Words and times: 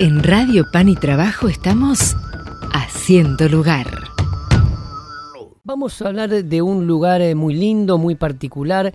En 0.00 0.22
Radio 0.22 0.64
Pan 0.70 0.88
y 0.88 0.94
Trabajo 0.94 1.48
estamos 1.48 2.16
haciendo 2.72 3.48
lugar. 3.48 3.86
Vamos 5.64 6.00
a 6.00 6.06
hablar 6.06 6.30
de 6.30 6.62
un 6.62 6.86
lugar 6.86 7.20
eh, 7.20 7.34
muy 7.34 7.54
lindo, 7.54 7.98
muy 7.98 8.14
particular. 8.14 8.92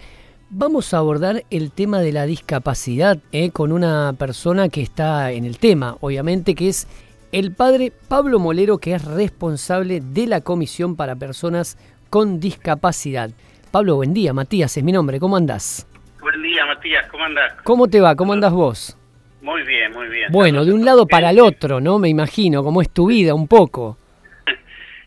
Vamos 0.50 0.94
a 0.94 1.00
abordar 1.00 1.44
el 1.50 1.72
tema 1.72 2.00
de 2.00 2.14
la 2.14 2.26
discapacidad 2.26 3.18
eh, 3.34 3.52
con 3.52 3.74
una 3.74 4.14
persona 4.18 4.70
que 4.70 4.82
está 4.82 5.34
en 5.34 5.44
el 5.44 5.58
tema, 5.58 5.98
obviamente, 6.00 6.56
que 6.56 6.70
es 6.70 6.88
el 7.34 7.54
padre 7.54 7.92
Pablo 8.08 8.40
Molero, 8.40 8.78
que 8.78 8.94
es 8.94 9.04
responsable 9.04 10.00
de 10.00 10.26
la 10.26 10.40
Comisión 10.40 10.96
para 10.96 11.18
Personas 11.18 11.78
con 12.10 12.40
Discapacidad. 12.40 13.32
Pablo, 13.72 13.98
buen 13.98 14.14
día. 14.14 14.32
Matías 14.32 14.78
es 14.78 14.84
mi 14.86 14.94
nombre. 14.94 15.20
¿Cómo 15.20 15.36
andás? 15.36 15.86
Buen 16.22 16.42
día, 16.42 16.66
Matías. 16.66 17.06
¿Cómo 17.12 17.26
andás? 17.26 17.54
¿Cómo 17.66 17.90
te 17.90 18.00
va? 18.00 18.16
¿Cómo 18.16 18.32
andás 18.32 18.54
vos? 18.54 18.98
Muy 19.44 19.62
bien, 19.64 19.92
muy 19.92 20.08
bien. 20.08 20.32
Bueno, 20.32 20.64
de 20.64 20.72
un 20.72 20.86
lado 20.86 21.06
para 21.06 21.30
el 21.30 21.40
otro, 21.42 21.82
¿no? 21.82 22.00
Me 22.00 22.08
imagino, 22.08 22.64
cómo 22.64 22.82
es 22.82 22.90
tu 22.90 23.08
vida 23.08 23.36
un 23.36 23.48
poco. 23.48 23.98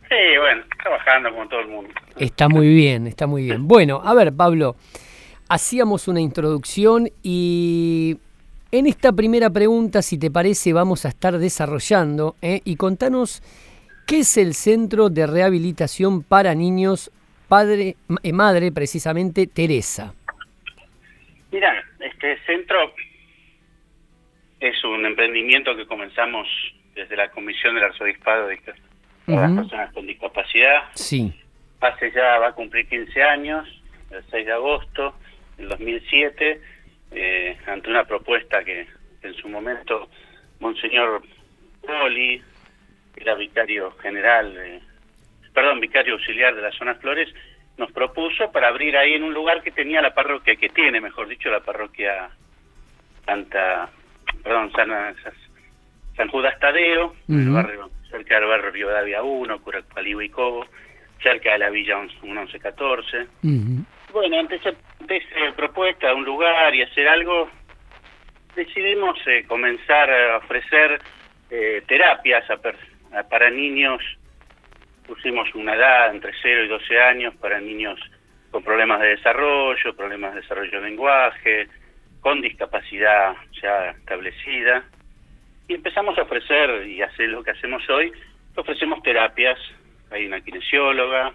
Sí, 0.09 0.39
bueno, 0.39 0.63
trabajando 0.81 1.31
como 1.33 1.49
todo 1.49 1.61
el 1.61 1.67
mundo. 1.67 1.91
Está 2.17 2.49
muy 2.49 2.69
bien, 2.69 3.09
está 3.09 3.27
muy 3.27 3.43
bien. 3.43 3.67
Bueno, 3.67 4.01
a 4.05 4.15
ver, 4.15 4.33
Pablo, 4.33 4.77
hacíamos 5.49 6.07
una 6.07 6.21
introducción 6.21 7.09
y 7.25 8.17
en 8.71 8.87
esta 8.87 9.11
primera 9.11 9.51
pregunta, 9.51 10.03
si 10.03 10.17
te 10.17 10.31
parece, 10.31 10.73
vamos 10.73 11.05
a 11.07 11.09
estar 11.09 11.37
desarrollando 11.39 12.37
¿eh? 12.41 12.61
y 12.65 12.77
contanos 12.77 13.43
qué 14.07 14.21
es 14.21 14.37
el 14.37 14.55
Centro 14.55 15.09
de 15.09 15.27
Rehabilitación 15.27 16.23
para 16.23 16.55
Niños 16.55 17.11
Padre, 17.49 17.97
eh, 18.23 18.33
Madre, 18.33 18.71
precisamente 18.71 19.49
Teresa. 19.49 20.15
Mira, 21.51 21.85
este 21.99 22.39
centro 22.47 22.79
es 24.61 24.83
un 24.85 25.05
emprendimiento 25.05 25.77
que 25.77 25.87
comenzamos 25.87 26.49
desde 26.95 27.17
la 27.17 27.29
Comisión 27.31 27.75
del 27.75 27.85
Arzobispado 27.85 28.49
de 28.49 28.61
las 29.27 29.53
Personas 29.53 29.93
con 29.93 30.07
Discapacidad. 30.07 30.85
Sí. 30.95 31.33
Hace 31.81 32.11
ya, 32.13 32.39
va 32.39 32.49
a 32.49 32.53
cumplir 32.53 32.89
15 32.89 33.23
años, 33.23 33.69
el 34.11 34.25
6 34.31 34.47
de 34.47 34.53
agosto 34.53 35.15
del 35.59 35.69
2007, 35.69 36.61
eh, 37.13 37.57
ante 37.67 37.91
una 37.91 38.05
propuesta 38.05 38.65
que 38.65 38.87
en 39.23 39.35
su 39.35 39.49
momento 39.49 40.09
Monseñor 40.61 41.23
Poli, 41.87 42.43
era 43.17 43.35
vicario 43.35 43.93
general, 43.99 44.81
perdón, 45.55 45.81
vicario 45.81 46.15
auxiliar 46.15 46.55
de 46.55 46.63
la 46.63 46.73
zona 46.73 46.95
Flores, 46.97 47.33
nos 47.77 47.93
propuso 47.93 48.51
para 48.53 48.69
abrir 48.69 48.97
ahí 48.97 49.15
en 49.15 49.23
un 49.23 49.35
lugar 49.35 49.63
que 49.63 49.71
tenía 49.71 50.01
la 50.01 50.15
parroquia, 50.15 50.57
que 50.57 50.69
tiene, 50.71 51.01
mejor 51.01 51.29
dicho, 51.29 51.51
la 51.51 51.61
parroquia 51.61 52.31
Santa 53.25 53.91
perdón, 54.47 54.71
San, 54.77 54.89
San 56.17 56.29
Judas 56.29 56.57
Tadeo, 56.61 57.15
barrio, 57.27 57.91
cerca 58.09 58.37
del 58.37 58.49
barrio 58.49 58.71
Rivadavia 58.71 59.23
1, 59.25 59.61
Curacpalibo 59.61 60.23
y 60.23 60.29
Cobo, 60.29 60.65
cerca 61.21 61.53
de 61.53 61.59
la 61.59 61.71
Villa 61.71 61.99
1114. 61.99 63.27
Bueno, 64.13 64.39
ante 64.39 64.55
esa, 64.55 64.73
propuesta 65.57 66.09
de 66.09 66.15
un 66.15 66.25
lugar 66.25 66.73
y 66.77 66.83
hacer 66.83 67.09
algo, 67.09 67.51
decidimos 68.55 69.19
eh, 69.27 69.45
comenzar 69.49 70.11
a 70.11 70.37
ofrecer 70.37 71.01
eh, 71.51 71.83
terapias 71.89 72.45
para 73.29 73.51
niños, 73.51 74.01
pusimos 75.09 75.53
una 75.57 75.75
edad 75.75 76.15
entre 76.15 76.33
0 76.41 76.65
y 76.67 76.69
12 76.69 77.01
años 77.01 77.35
para 77.35 77.59
niños 77.59 77.99
con 78.53 78.63
problemas 78.63 79.01
de 79.01 79.09
desarrollo, 79.09 79.97
problemas 79.97 80.35
de 80.35 80.43
desarrollo 80.43 80.81
de 80.81 80.89
lenguaje, 80.89 81.69
con 82.27 82.41
discapacidad 82.41 83.37
ya 83.63 83.91
establecida 83.91 84.83
y 85.69 85.75
empezamos 85.75 86.19
a 86.19 86.23
ofrecer 86.23 86.85
y 86.89 87.01
hacer 87.01 87.29
lo 87.29 87.45
que 87.45 87.53
hacemos 87.53 87.89
hoy, 87.89 88.11
ofrecemos 88.57 89.01
terapias, 89.05 89.57
hay 90.11 90.27
una 90.27 90.41
kinesióloga, 90.41 91.33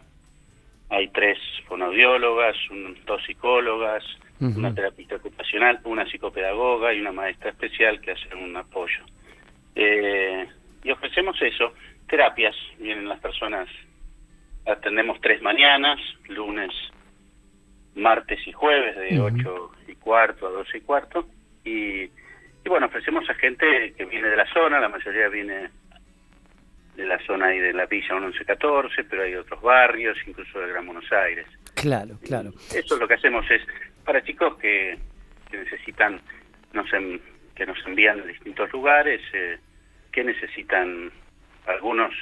hay 0.89 1.07
tres 1.07 1.37
fonoaudiólogas, 1.69 2.57
dos 3.05 3.23
psicólogas, 3.23 4.03
una 4.41 4.75
terapista 4.75 5.15
ocupacional, 5.15 5.79
una 5.85 6.05
psicopedagoga 6.11 6.93
y 6.93 6.99
una 6.99 7.13
maestra 7.13 7.51
especial 7.51 8.01
que 8.01 8.11
hacen 8.11 8.37
un 8.37 8.57
apoyo. 8.57 9.05
Eh, 9.75 10.45
y 10.83 10.91
ofrecemos 10.91 11.41
eso, 11.41 11.73
terapias, 12.09 12.57
vienen 12.77 13.07
las 13.07 13.21
personas, 13.21 13.69
atendemos 14.67 15.21
tres 15.21 15.41
mañanas, 15.41 16.01
lunes, 16.27 16.73
martes 17.95 18.39
y 18.45 18.51
jueves 18.51 18.95
de 18.95 19.19
8 19.19 19.71
y 19.87 19.95
cuarto 19.95 20.47
a 20.47 20.51
12 20.51 20.77
y 20.77 20.81
cuarto. 20.81 21.27
Y, 21.63 22.03
y, 22.03 22.69
bueno, 22.69 22.87
ofrecemos 22.87 23.29
a 23.29 23.33
gente 23.35 23.93
que 23.97 24.05
viene 24.05 24.29
de 24.29 24.37
la 24.37 24.51
zona, 24.53 24.79
la 24.79 24.89
mayoría 24.89 25.27
viene 25.29 25.69
de 26.95 27.05
la 27.05 27.17
zona 27.25 27.53
y 27.53 27.59
de 27.59 27.73
la 27.73 27.85
Villa 27.85 28.15
1114, 28.15 29.03
pero 29.05 29.23
hay 29.23 29.35
otros 29.35 29.61
barrios, 29.61 30.17
incluso 30.27 30.59
de 30.59 30.67
Gran 30.67 30.85
Buenos 30.85 31.11
Aires. 31.11 31.47
Claro, 31.75 32.17
claro. 32.23 32.51
eso 32.73 32.97
lo 32.97 33.07
que 33.07 33.15
hacemos 33.15 33.49
es 33.49 33.61
para 34.03 34.23
chicos 34.23 34.57
que, 34.57 34.97
que 35.49 35.57
necesitan, 35.57 36.19
nos 36.73 36.89
que 37.55 37.65
nos 37.65 37.77
envían 37.85 38.21
de 38.21 38.27
distintos 38.27 38.71
lugares, 38.71 39.21
eh, 39.33 39.57
que 40.11 40.23
necesitan 40.23 41.11
algunos 41.67 42.13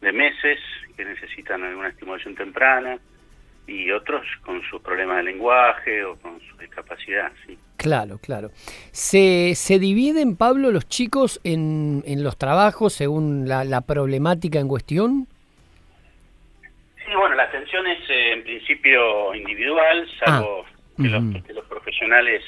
de 0.00 0.12
meses, 0.12 0.58
que 0.96 1.04
necesitan 1.04 1.64
alguna 1.64 1.88
estimulación 1.88 2.34
temprana, 2.34 2.98
y 3.68 3.90
otros 3.92 4.26
con 4.42 4.62
sus 4.62 4.80
problemas 4.80 5.18
de 5.18 5.24
lenguaje 5.24 6.02
o 6.02 6.16
con 6.16 6.40
su 6.40 6.56
discapacidad, 6.56 7.30
sí. 7.46 7.58
Claro, 7.76 8.18
claro. 8.18 8.50
¿Se, 8.90 9.54
se 9.54 9.78
dividen, 9.78 10.36
Pablo, 10.36 10.72
los 10.72 10.88
chicos 10.88 11.40
en, 11.44 12.02
en 12.06 12.24
los 12.24 12.36
trabajos 12.38 12.94
según 12.94 13.46
la, 13.46 13.64
la 13.64 13.82
problemática 13.82 14.58
en 14.58 14.68
cuestión? 14.68 15.28
Sí, 16.96 17.14
bueno, 17.14 17.36
la 17.36 17.44
atención 17.44 17.86
es 17.86 17.98
eh, 18.10 18.32
en 18.32 18.42
principio 18.42 19.34
individual, 19.34 20.08
salvo 20.18 20.64
ah, 20.66 20.92
que, 20.96 21.08
los, 21.08 21.22
los, 21.54 21.64
profesionales 21.66 22.42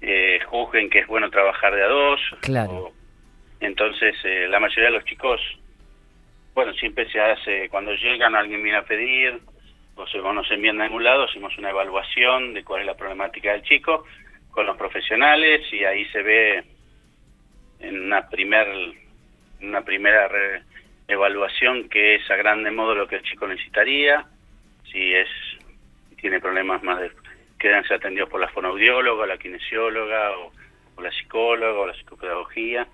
eh, 0.00 0.40
juzguen 0.46 0.90
que 0.90 1.00
es 1.00 1.06
bueno 1.06 1.30
trabajar 1.30 1.74
de 1.74 1.82
a 1.84 1.88
dos. 1.88 2.20
Claro. 2.40 2.92
entonces, 3.60 4.16
eh, 4.24 4.48
la 4.50 4.60
mayoría 4.60 4.90
de 4.90 4.96
los 4.96 5.04
chicos, 5.04 5.40
bueno, 6.54 6.72
siempre 6.74 7.08
se 7.10 7.20
hace, 7.20 7.68
cuando 7.70 7.92
llegan 7.94 8.34
alguien 8.34 8.62
viene 8.62 8.78
a 8.78 8.84
pedir, 8.84 9.40
o 9.98 10.06
se 10.06 10.18
nos 10.18 10.50
envían 10.50 10.80
a 10.80 10.84
algún 10.84 11.02
lado, 11.02 11.24
hacemos 11.24 11.56
una 11.58 11.70
evaluación 11.70 12.54
de 12.54 12.62
cuál 12.62 12.82
es 12.82 12.86
la 12.86 12.96
problemática 12.96 13.52
del 13.52 13.62
chico 13.62 14.04
con 14.50 14.64
los 14.64 14.76
profesionales 14.76 15.62
y 15.72 15.84
ahí 15.84 16.04
se 16.06 16.22
ve 16.22 16.64
en 17.80 18.04
una 18.04 18.28
primer 18.28 18.68
una 19.60 19.82
primera 19.82 20.28
evaluación 21.08 21.88
que 21.88 22.14
es 22.14 22.30
a 22.30 22.36
grande 22.36 22.70
modo 22.70 22.94
lo 22.94 23.08
que 23.08 23.16
el 23.16 23.22
chico 23.22 23.48
necesitaría, 23.48 24.24
si 24.90 25.14
es 25.14 25.28
tiene 26.20 26.40
problemas 26.40 26.82
más 26.82 27.00
de 27.00 27.10
quedanse 27.58 27.94
atendidos 27.94 28.28
por 28.28 28.40
la 28.40 28.48
fonoaudióloga, 28.48 29.26
la 29.26 29.38
kinesióloga 29.38 30.30
o, 30.38 30.52
la 31.02 31.10
psicóloga 31.12 31.78
o 31.78 31.86
la 31.86 31.94
psicopedagogía. 31.94 32.86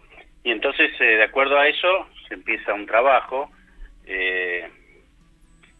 Y 0.43 0.51
entonces 0.51 0.91
eh, 1.01 1.17
de 1.17 1.25
acuerdo 1.25 1.59
a 1.59 1.69
eso 1.69 2.09
se 2.29 2.35
empieza 2.35 2.75
un 2.75 2.87
trabajo 2.87 3.51
eh, 4.07 4.69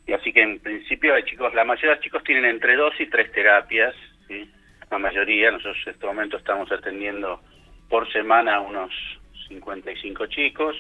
y 0.07 0.13
así 0.13 0.33
que 0.33 0.43
en 0.43 0.59
principio 0.61 1.15
hay 1.15 1.23
chicos, 1.25 1.55
la 1.55 1.65
mayoría 1.65 1.91
de 1.91 1.97
los 1.97 2.05
chicos 2.05 2.25
tienen 2.25 2.45
entre 2.45 2.77
dos 2.77 2.95
y 2.99 3.07
tres 3.07 3.33
terapias, 3.33 3.95
¿sí? 4.29 4.51
la 4.91 4.99
mayoría, 4.99 5.51
nosotros 5.51 5.79
en 5.87 5.93
este 5.95 6.07
momento 6.07 6.37
estamos 6.37 6.71
atendiendo 6.71 7.41
por 7.89 8.11
semana 8.13 8.57
a 8.57 8.61
unos 8.61 8.91
55 9.49 10.27
chicos, 10.27 10.77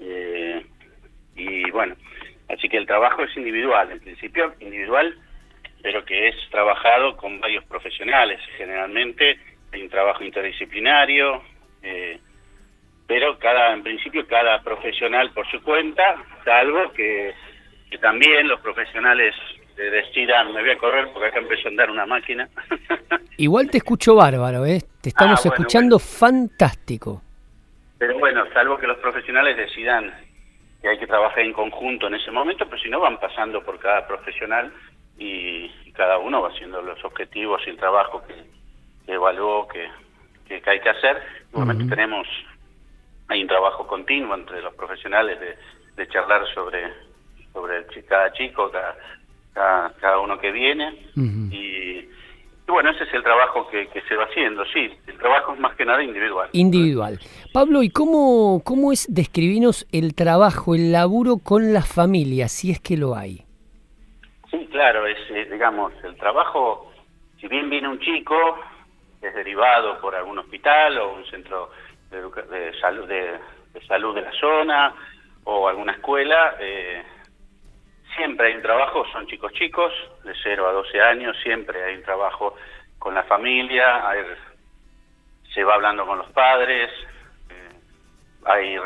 eh, 0.00 0.64
y 1.34 1.70
bueno, 1.70 1.96
así 2.48 2.68
que 2.68 2.78
el 2.78 2.86
trabajo 2.86 3.22
es 3.24 3.36
individual, 3.36 3.92
en 3.92 4.00
principio 4.00 4.54
individual, 4.60 5.14
pero 5.82 6.04
que 6.04 6.28
es 6.28 6.34
trabajado 6.50 7.16
con 7.16 7.40
varios 7.40 7.64
profesionales, 7.64 8.40
generalmente 8.56 9.38
hay 9.72 9.82
un 9.82 9.90
trabajo 9.90 10.24
interdisciplinario, 10.24 11.42
eh, 11.82 12.18
pero 13.06 13.38
cada 13.38 13.72
en 13.72 13.82
principio 13.82 14.26
cada 14.26 14.62
profesional 14.62 15.30
por 15.32 15.48
su 15.50 15.62
cuenta, 15.62 16.16
salvo 16.44 16.92
que 16.92 17.34
que 17.90 17.98
también 17.98 18.48
los 18.48 18.60
profesionales 18.60 19.34
decidan, 19.76 20.52
me 20.52 20.60
voy 20.60 20.70
a 20.70 20.78
correr 20.78 21.08
porque 21.12 21.28
acá 21.28 21.38
empezó 21.38 21.68
a 21.68 21.70
andar 21.70 21.90
una 21.90 22.06
máquina. 22.06 22.48
Igual 23.36 23.70
te 23.70 23.78
escucho 23.78 24.14
bárbaro, 24.14 24.64
¿eh? 24.64 24.82
Te 25.02 25.10
estamos 25.10 25.44
ah, 25.44 25.48
escuchando 25.48 25.98
fantástico. 25.98 27.22
Pero 27.98 28.18
bueno, 28.18 28.44
salvo 28.52 28.78
que 28.78 28.86
los 28.86 28.98
profesionales 28.98 29.56
decidan 29.56 30.12
que 30.80 30.88
hay 30.88 30.98
que 30.98 31.06
trabajar 31.06 31.40
en 31.40 31.52
conjunto 31.52 32.06
en 32.06 32.14
ese 32.14 32.30
momento, 32.30 32.66
pero 32.66 32.80
si 32.82 32.88
no 32.88 33.00
van 33.00 33.18
pasando 33.18 33.62
por 33.62 33.78
cada 33.78 34.06
profesional 34.06 34.72
y, 35.18 35.70
cada 35.96 36.18
uno 36.18 36.42
va 36.42 36.50
haciendo 36.50 36.82
los 36.82 37.02
objetivos 37.06 37.62
y 37.66 37.70
el 37.70 37.78
trabajo 37.78 38.22
que, 38.26 38.34
evaluó 39.10 39.66
que, 39.66 39.88
que, 40.46 40.60
hay 40.68 40.78
que 40.78 40.90
hacer. 40.90 41.22
Igualmente 41.50 41.86
tenemos, 41.86 42.26
hay 43.28 43.40
un 43.40 43.48
trabajo 43.48 43.86
continuo 43.86 44.34
entre 44.34 44.60
los 44.60 44.74
profesionales 44.74 45.40
de, 45.40 45.56
de 45.96 46.08
charlar 46.08 46.46
sobre 46.52 46.92
sobre 47.56 47.86
cada 48.04 48.30
chico, 48.32 48.70
cada, 48.70 49.90
cada, 49.98 50.18
uno 50.18 50.38
que 50.38 50.52
viene. 50.52 50.94
y, 51.16 52.06
bueno, 52.66 52.90
ese 52.90 53.04
es 53.04 53.14
el 53.14 53.22
trabajo 53.22 53.66
que, 53.68 53.86
que, 53.88 54.02
se 54.02 54.14
va 54.14 54.24
haciendo, 54.24 54.64
sí. 54.66 54.90
El 55.06 55.16
trabajo 55.16 55.54
es 55.54 55.60
más 55.60 55.74
que 55.76 55.86
nada 55.86 56.02
individual. 56.02 56.50
Individual. 56.52 57.18
Pablo, 57.54 57.82
¿y 57.82 57.88
cómo, 57.88 58.60
cómo 58.62 58.92
es 58.92 59.06
describirnos 59.08 59.86
el 59.90 60.14
trabajo, 60.14 60.74
el 60.74 60.92
laburo 60.92 61.38
con 61.42 61.72
la 61.72 61.82
familia, 61.82 62.48
si 62.48 62.72
es 62.72 62.80
que 62.80 62.98
lo 62.98 63.14
hay? 63.16 63.44
Sí, 64.50 64.68
claro, 64.70 65.06
es, 65.06 65.18
eh, 65.30 65.48
digamos, 65.50 65.92
el 66.04 66.16
trabajo, 66.16 66.92
si 67.40 67.48
bien 67.48 67.70
viene 67.70 67.88
un 67.88 68.00
chico, 68.00 68.58
es 69.22 69.34
derivado 69.34 69.98
por 70.00 70.14
algún 70.14 70.38
hospital 70.38 70.98
o 70.98 71.14
un 71.14 71.24
centro 71.26 71.70
de, 72.10 72.72
salud, 72.80 73.08
de, 73.08 73.38
salud 73.88 74.14
de 74.14 74.22
la 74.22 74.32
zona 74.32 74.94
o 75.44 75.68
alguna 75.68 75.92
escuela, 75.92 76.56
eh, 76.60 77.02
siempre 78.16 78.48
hay 78.48 78.54
un 78.54 78.62
trabajo, 78.62 79.04
son 79.12 79.26
chicos 79.26 79.52
chicos, 79.52 79.92
de 80.24 80.32
0 80.42 80.68
a 80.68 80.72
12 80.72 81.00
años, 81.00 81.36
siempre 81.42 81.82
hay 81.82 81.96
un 81.96 82.02
trabajo 82.02 82.56
con 82.98 83.14
la 83.14 83.22
familia, 83.24 84.02
se 85.54 85.62
va 85.62 85.74
hablando 85.74 86.06
con 86.06 86.18
los 86.18 86.30
padres, 86.32 86.90
eh, 87.50 87.72
hay 88.44 88.76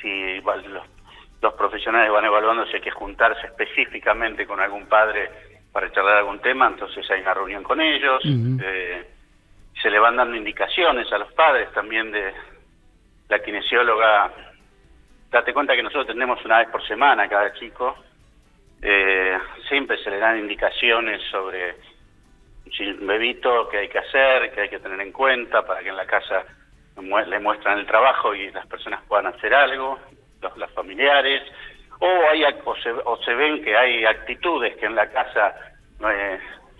si 0.00 0.40
los, 0.40 0.86
los, 1.40 1.54
profesionales 1.54 2.10
van 2.10 2.24
evaluando 2.24 2.66
si 2.66 2.76
hay 2.76 2.80
que 2.80 2.90
juntarse 2.90 3.46
específicamente 3.46 4.46
con 4.46 4.60
algún 4.60 4.86
padre 4.86 5.30
para 5.72 5.90
charlar 5.92 6.18
algún 6.18 6.40
tema, 6.40 6.66
entonces 6.66 7.08
hay 7.10 7.20
una 7.20 7.34
reunión 7.34 7.62
con 7.62 7.80
ellos, 7.80 8.22
eh, 8.24 9.06
se 9.80 9.90
le 9.90 9.98
van 9.98 10.16
dando 10.16 10.36
indicaciones 10.36 11.10
a 11.12 11.18
los 11.18 11.32
padres 11.32 11.72
también 11.72 12.10
de 12.10 12.34
la 13.28 13.42
kinesióloga, 13.42 14.30
date 15.30 15.54
cuenta 15.54 15.74
que 15.74 15.82
nosotros 15.82 16.08
tenemos 16.08 16.44
una 16.44 16.58
vez 16.58 16.68
por 16.68 16.86
semana 16.86 17.28
cada 17.28 17.52
chico, 17.54 17.96
eh, 18.82 19.38
siempre 19.68 19.96
se 19.98 20.10
le 20.10 20.18
dan 20.18 20.38
indicaciones 20.38 21.22
sobre 21.30 21.76
si 22.76 22.84
un 22.88 23.06
bebito 23.06 23.68
que 23.68 23.78
hay 23.78 23.88
que 23.88 23.98
hacer, 23.98 24.50
que 24.52 24.62
hay 24.62 24.68
que 24.68 24.80
tener 24.80 25.00
en 25.00 25.12
cuenta 25.12 25.64
para 25.64 25.80
que 25.80 25.88
en 25.90 25.96
la 25.96 26.06
casa 26.06 26.44
le 26.96 27.38
muestran 27.38 27.78
el 27.78 27.86
trabajo 27.86 28.34
y 28.34 28.50
las 28.50 28.66
personas 28.66 29.00
puedan 29.06 29.26
hacer 29.26 29.54
algo, 29.54 29.98
los, 30.56 30.70
familiares, 30.72 31.42
o, 32.00 32.06
hay, 32.30 32.44
o 33.04 33.16
se, 33.18 33.34
ven 33.34 33.62
que 33.62 33.76
hay 33.76 34.04
actitudes 34.04 34.76
que 34.76 34.86
en 34.86 34.96
la 34.96 35.08
casa 35.10 35.54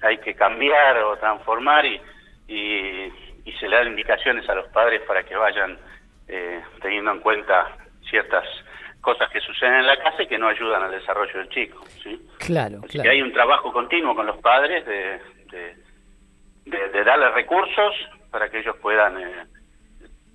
hay 0.02 0.18
que 0.18 0.34
cambiar 0.34 0.98
o 1.04 1.16
transformar 1.16 1.86
y, 1.86 2.00
y, 2.48 3.52
se 3.60 3.68
le 3.68 3.76
dan 3.76 3.88
indicaciones 3.88 4.48
a 4.48 4.54
los 4.56 4.66
padres 4.68 5.02
para 5.02 5.22
que 5.22 5.36
vayan 5.36 5.78
eh, 6.26 6.60
teniendo 6.80 7.12
en 7.12 7.20
cuenta 7.20 7.76
ciertas 8.10 8.44
cosas 9.02 9.28
que 9.30 9.40
suceden 9.40 9.74
en 9.74 9.86
la 9.86 9.96
casa 9.98 10.22
y 10.22 10.26
que 10.28 10.38
no 10.38 10.48
ayudan 10.48 10.84
al 10.84 10.92
desarrollo 10.92 11.38
del 11.38 11.48
chico. 11.50 11.84
¿sí? 12.02 12.18
Claro, 12.38 12.80
claro. 12.88 13.10
hay 13.10 13.20
un 13.20 13.32
trabajo 13.32 13.72
continuo 13.72 14.14
con 14.14 14.26
los 14.26 14.38
padres 14.38 14.86
de, 14.86 15.20
de, 16.64 17.04
darle 17.04 17.30
recursos 17.32 17.94
para 18.30 18.48
que 18.48 18.60
ellos 18.60 18.76
puedan 18.80 19.20
eh, 19.20 19.46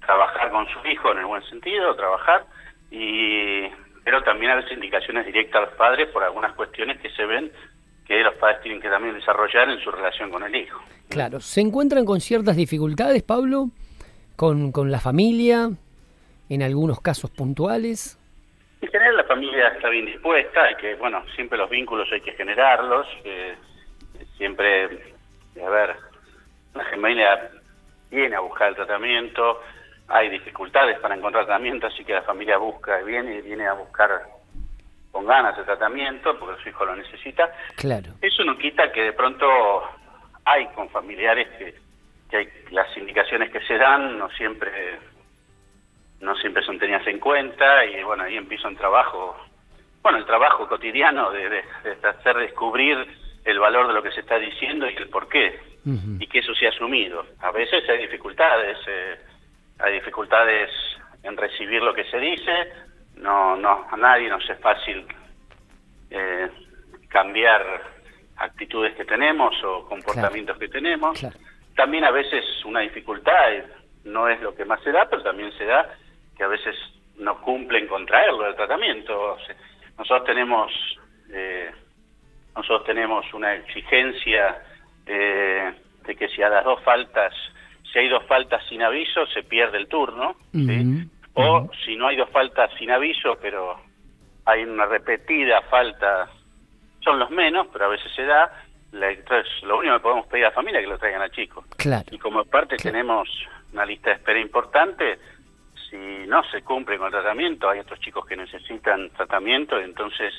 trabajar 0.06 0.52
con 0.52 0.68
su 0.68 0.86
hijo 0.86 1.14
en 1.14 1.20
el 1.20 1.26
buen 1.26 1.44
sentido, 1.44 1.96
trabajar, 1.96 2.46
y 2.92 3.64
pero 4.04 4.22
también 4.24 4.52
a 4.52 4.56
veces 4.56 4.74
indicaciones 4.74 5.26
directas 5.26 5.56
a 5.56 5.66
los 5.66 5.76
padres 5.76 6.10
por 6.10 6.24
algunas 6.24 6.54
cuestiones 6.54 7.00
que 7.02 7.10
se 7.12 7.26
ven 7.26 7.52
que 8.06 8.22
los 8.22 8.36
padres 8.36 8.62
tienen 8.62 8.82
que 8.82 8.90
también 8.90 9.16
desarrollar 9.16 9.70
en 9.70 9.80
su 9.80 9.92
relación 9.92 10.30
con 10.30 10.44
el 10.44 10.56
hijo. 10.56 10.82
Claro, 11.10 11.40
¿se 11.42 11.62
encuentran 11.62 12.06
con 12.06 12.22
ciertas 12.22 12.56
dificultades, 12.56 13.24
Pablo? 13.24 13.70
¿Con, 14.38 14.72
con 14.72 14.92
la 14.92 15.00
familia? 15.00 15.72
¿En 16.50 16.64
algunos 16.64 17.02
casos 17.02 17.32
puntuales? 17.32 18.17
En 18.82 18.90
general 18.90 19.18
la 19.18 19.24
familia 19.24 19.70
está 19.70 19.90
bien 19.90 20.06
dispuesta, 20.06 20.64
hay 20.64 20.76
que, 20.76 20.96
bueno, 20.96 21.24
siempre 21.36 21.58
los 21.58 21.70
vínculos 21.70 22.08
hay 22.12 22.22
que 22.22 22.34
generarlos, 22.34 23.08
eh, 23.24 23.56
siempre, 24.38 24.86
a 25.64 25.70
ver, 25.70 25.96
la 26.76 26.86
familia 26.86 27.50
viene 28.12 28.36
a 28.36 28.40
buscar 28.40 28.70
el 28.70 28.76
tratamiento, 28.76 29.62
hay 30.08 30.30
dificultades 30.30 31.00
para 31.00 31.16
encontrar 31.16 31.46
tratamiento, 31.46 31.88
así 31.88 32.06
que 32.06 32.14
la 32.14 32.22
familia 32.22 32.58
busca, 32.58 32.98
viene 33.00 33.38
y 33.38 33.42
viene 33.42 33.68
a 33.68 33.74
buscar 33.74 34.10
con 35.12 35.26
ganas 35.26 35.58
el 35.58 35.66
tratamiento 35.66 36.38
porque 36.38 36.62
su 36.62 36.70
hijo 36.70 36.86
lo 36.86 36.96
necesita. 36.96 37.52
Claro. 37.76 38.12
Eso 38.22 38.44
no 38.44 38.58
quita 38.58 38.92
que 38.92 39.02
de 39.02 39.14
pronto 39.14 39.48
hay 40.46 40.68
con 40.68 40.90
familiares 40.90 41.48
que, 41.58 41.76
que 42.30 42.38
hay, 42.38 42.50
las 42.72 42.96
indicaciones 42.96 43.52
que 43.52 43.60
se 43.62 43.78
dan 43.78 44.18
no 44.18 44.30
siempre 44.30 45.00
no 46.22 46.36
siempre 46.36 46.64
son 46.64 46.80
tenidas 46.80 47.06
en 47.08 47.20
cuenta 47.20 47.86
y 47.86 48.02
bueno, 48.04 48.24
ahí 48.24 48.38
empieza 48.38 48.68
un 48.68 48.76
trabajo, 48.76 49.38
bueno, 50.02 50.18
el 50.18 50.26
trabajo 50.26 50.68
cotidiano 50.68 51.32
de, 51.32 51.64
hacer 52.04 52.38
descubrir 52.38 52.98
el 53.46 53.60
valor 53.60 53.88
de 53.88 53.94
lo 53.94 54.04
que 54.04 54.12
se 54.12 54.22
está 54.22 54.38
diciendo 54.38 54.90
y 54.90 54.96
el 54.96 55.10
por 55.10 55.30
qué, 55.30 55.60
y 56.20 56.28
que 56.28 56.40
eso 56.40 56.54
sea 56.56 56.70
asumido. 56.70 57.26
A 57.40 57.52
veces 57.52 57.88
hay 57.90 58.00
dificultades, 58.00 58.78
eh, 58.88 59.16
hay 59.80 59.94
dificultades 59.94 60.70
en 61.24 61.38
recibir 61.38 61.82
lo 61.82 61.94
que 61.94 62.04
se 62.06 62.20
dice, 62.20 62.74
no, 63.16 63.56
no, 63.56 63.88
a 63.90 63.96
nadie 63.96 64.30
nos 64.30 64.48
es 64.50 64.60
fácil 64.60 65.06
eh, 66.10 66.50
cambiar 67.08 67.84
actitudes 68.38 68.96
que 68.96 69.06
tenemos 69.06 69.56
o 69.64 69.88
comportamientos 69.88 70.58
que 70.58 70.68
tenemos. 70.68 71.26
También 71.76 72.04
a 72.04 72.12
veces 72.12 72.44
una 72.66 72.82
dificultad 72.82 73.50
no 74.04 74.28
es 74.28 74.42
lo 74.42 74.56
que 74.56 74.66
más 74.66 74.82
se 74.84 74.92
da, 74.92 75.08
pero 75.10 75.24
también 75.24 75.52
se 75.58 75.66
da 75.66 75.90
que 76.38 76.44
a 76.44 76.48
veces 76.48 76.76
no 77.18 77.42
cumplen 77.42 77.88
con 77.88 78.06
traerlo 78.06 78.48
el 78.48 78.56
tratamiento. 78.56 79.38
nosotros 79.98 80.26
tenemos 80.26 80.72
eh, 81.32 81.72
nosotros 82.56 82.86
tenemos 82.86 83.26
una 83.34 83.54
exigencia 83.54 84.60
eh, 85.06 85.74
de 86.06 86.16
que 86.16 86.28
si 86.30 86.42
a 86.42 86.50
las 86.50 86.66
dos 86.66 86.82
faltas, 86.84 87.34
si 87.92 88.00
hay 88.00 88.10
dos 88.10 88.24
faltas 88.26 88.64
sin 88.68 88.82
aviso, 88.82 89.28
se 89.28 89.44
pierde 89.44 89.78
el 89.78 89.88
turno, 89.88 90.36
o 91.34 91.70
si 91.86 91.96
no 91.96 92.08
hay 92.08 92.18
dos 92.18 92.30
faltas 92.32 92.72
sin 92.80 92.90
aviso, 92.90 93.38
pero 93.40 93.80
hay 94.46 94.64
una 94.64 94.88
repetida 94.88 95.62
falta, 95.70 96.30
son 97.02 97.20
los 97.20 97.30
menos, 97.30 97.68
pero 97.72 97.86
a 97.86 97.90
veces 97.90 98.12
se 98.16 98.24
da, 98.24 98.52
entonces 98.92 99.46
lo 99.62 99.78
único 99.78 99.94
que 99.96 100.00
podemos 100.02 100.26
pedir 100.28 100.46
a 100.46 100.50
la 100.50 100.56
familia 100.56 100.80
es 100.80 100.86
que 100.86 100.92
lo 100.92 100.98
traigan 100.98 101.22
al 101.22 101.32
chico. 101.32 101.64
Y 102.12 102.18
como 102.18 102.44
parte 102.46 102.78
tenemos 102.78 103.30
una 103.72 103.86
lista 103.86 104.10
de 104.10 104.16
espera 104.16 104.40
importante, 104.40 105.20
si 105.90 105.98
no 106.28 106.44
se 106.52 106.62
cumple 106.64 106.98
con 106.98 107.08
el 107.08 107.14
tratamiento, 107.14 107.70
hay 107.70 107.80
otros 107.80 108.00
chicos 108.00 108.26
que 108.26 108.36
necesitan 108.36 109.10
tratamiento, 109.12 109.80
entonces 109.80 110.34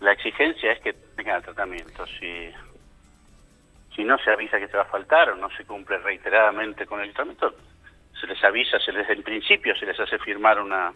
la 0.00 0.12
exigencia 0.12 0.72
es 0.72 0.80
que 0.80 0.92
tengan 0.92 1.36
el 1.36 1.42
tratamiento. 1.42 2.06
Si, 2.06 2.50
si 3.94 4.04
no 4.04 4.18
se 4.18 4.30
avisa 4.30 4.58
que 4.58 4.68
se 4.68 4.76
va 4.76 4.82
a 4.82 4.86
faltar 4.86 5.30
o 5.30 5.36
no 5.36 5.50
se 5.50 5.64
cumple 5.64 5.98
reiteradamente 5.98 6.86
con 6.86 7.00
el 7.00 7.12
tratamiento, 7.12 7.54
se 8.20 8.26
les 8.26 8.42
avisa, 8.44 8.78
se 8.78 8.92
les 8.92 9.08
en 9.08 9.22
principio 9.22 9.74
se 9.76 9.86
les 9.86 9.98
hace 9.98 10.18
firmar 10.18 10.60
una 10.60 10.92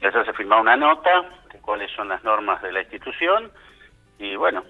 se 0.00 0.06
les 0.06 0.16
hace 0.16 0.32
firmar 0.32 0.60
una 0.60 0.76
nota 0.76 1.10
de 1.52 1.58
cuáles 1.60 1.90
son 1.92 2.08
las 2.08 2.24
normas 2.24 2.62
de 2.62 2.72
la 2.72 2.80
institución 2.80 3.52
y 4.18 4.34
bueno, 4.36 4.64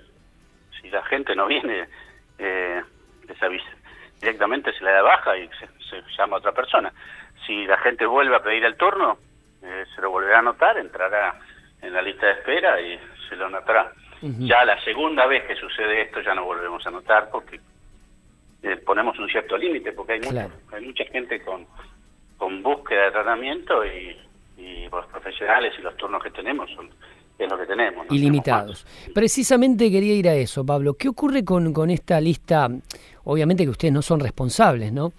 si 0.80 0.90
la 0.90 1.02
gente 1.04 1.36
no 1.36 1.46
viene, 1.46 1.86
eh, 2.38 2.82
les 3.28 3.42
avisa. 3.42 3.70
Directamente 4.20 4.72
se 4.72 4.84
le 4.84 4.90
da 4.90 5.02
baja 5.02 5.36
y 5.36 5.48
se, 5.48 5.68
se 5.88 6.02
llama 6.16 6.36
a 6.36 6.38
otra 6.38 6.52
persona. 6.52 6.92
Si 7.46 7.66
la 7.66 7.78
gente 7.78 8.06
vuelve 8.06 8.36
a 8.36 8.42
pedir 8.42 8.64
el 8.64 8.76
turno, 8.76 9.18
eh, 9.62 9.84
se 9.94 10.00
lo 10.00 10.10
volverá 10.10 10.36
a 10.36 10.40
anotar, 10.40 10.78
entrará 10.78 11.38
en 11.80 11.92
la 11.92 12.02
lista 12.02 12.26
de 12.26 12.32
espera 12.32 12.80
y 12.80 12.98
se 13.28 13.36
lo 13.36 13.46
anotará. 13.46 13.92
Ya 14.38 14.64
la 14.64 14.80
segunda 14.84 15.26
vez 15.26 15.44
que 15.48 15.56
sucede 15.56 16.02
esto 16.02 16.20
ya 16.20 16.32
no 16.32 16.44
volvemos 16.44 16.86
a 16.86 16.90
anotar 16.90 17.28
porque 17.28 17.58
eh, 18.62 18.76
ponemos 18.76 19.18
un 19.18 19.28
cierto 19.28 19.56
límite, 19.56 19.90
porque 19.92 20.12
hay, 20.12 20.20
mucha, 20.20 20.48
hay 20.72 20.86
mucha 20.86 21.04
gente 21.06 21.42
con, 21.42 21.66
con 22.36 22.62
búsqueda 22.62 23.06
de 23.06 23.10
tratamiento 23.10 23.84
y, 23.84 24.16
los 24.92 25.06
profesionales 25.06 25.72
y 25.78 25.82
los 25.82 25.96
turnos 25.96 26.22
que 26.22 26.30
tenemos 26.30 26.70
son 26.72 26.88
es 27.38 27.50
lo 27.50 27.58
que 27.58 27.66
tenemos. 27.66 28.06
Ilimitados. 28.10 28.86
Precisamente 29.14 29.90
quería 29.90 30.14
ir 30.14 30.28
a 30.28 30.34
eso, 30.34 30.66
Pablo. 30.66 30.94
¿Qué 30.94 31.08
ocurre 31.08 31.44
con, 31.44 31.72
con 31.72 31.90
esta 31.90 32.20
lista? 32.20 32.68
Obviamente 33.24 33.64
que 33.64 33.70
ustedes 33.70 33.92
no 33.92 34.02
son 34.02 34.20
responsables, 34.20 34.92
¿no? 34.92 35.12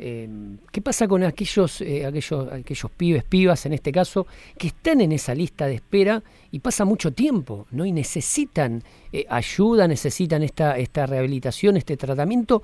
Eh, 0.00 0.28
¿Qué 0.70 0.80
pasa 0.80 1.08
con 1.08 1.24
aquellos, 1.24 1.80
eh, 1.80 2.06
aquellos, 2.06 2.52
aquellos 2.52 2.90
pibes, 2.92 3.24
pibas 3.24 3.66
en 3.66 3.72
este 3.72 3.90
caso, 3.90 4.28
que 4.56 4.68
están 4.68 5.00
en 5.00 5.10
esa 5.10 5.34
lista 5.34 5.66
de 5.66 5.74
espera 5.74 6.22
y 6.52 6.60
pasa 6.60 6.84
mucho 6.84 7.12
tiempo, 7.12 7.66
¿no? 7.72 7.84
Y 7.84 7.90
necesitan 7.90 8.82
eh, 9.12 9.26
ayuda, 9.28 9.88
necesitan 9.88 10.44
esta, 10.44 10.78
esta 10.78 11.06
rehabilitación, 11.06 11.76
este 11.76 11.96
tratamiento. 11.96 12.62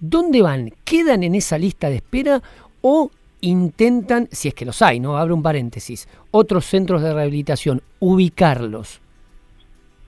¿Dónde 0.00 0.42
van? 0.42 0.70
¿Quedan 0.84 1.22
en 1.22 1.36
esa 1.36 1.56
lista 1.56 1.88
de 1.88 1.96
espera 1.96 2.42
o 2.80 3.10
intentan, 3.40 4.26
si 4.32 4.48
es 4.48 4.54
que 4.54 4.64
los 4.64 4.82
hay, 4.82 4.98
¿no? 4.98 5.16
Abro 5.16 5.36
un 5.36 5.42
paréntesis, 5.42 6.08
otros 6.32 6.64
centros 6.64 7.00
de 7.02 7.14
rehabilitación, 7.14 7.80
ubicarlos? 8.00 9.00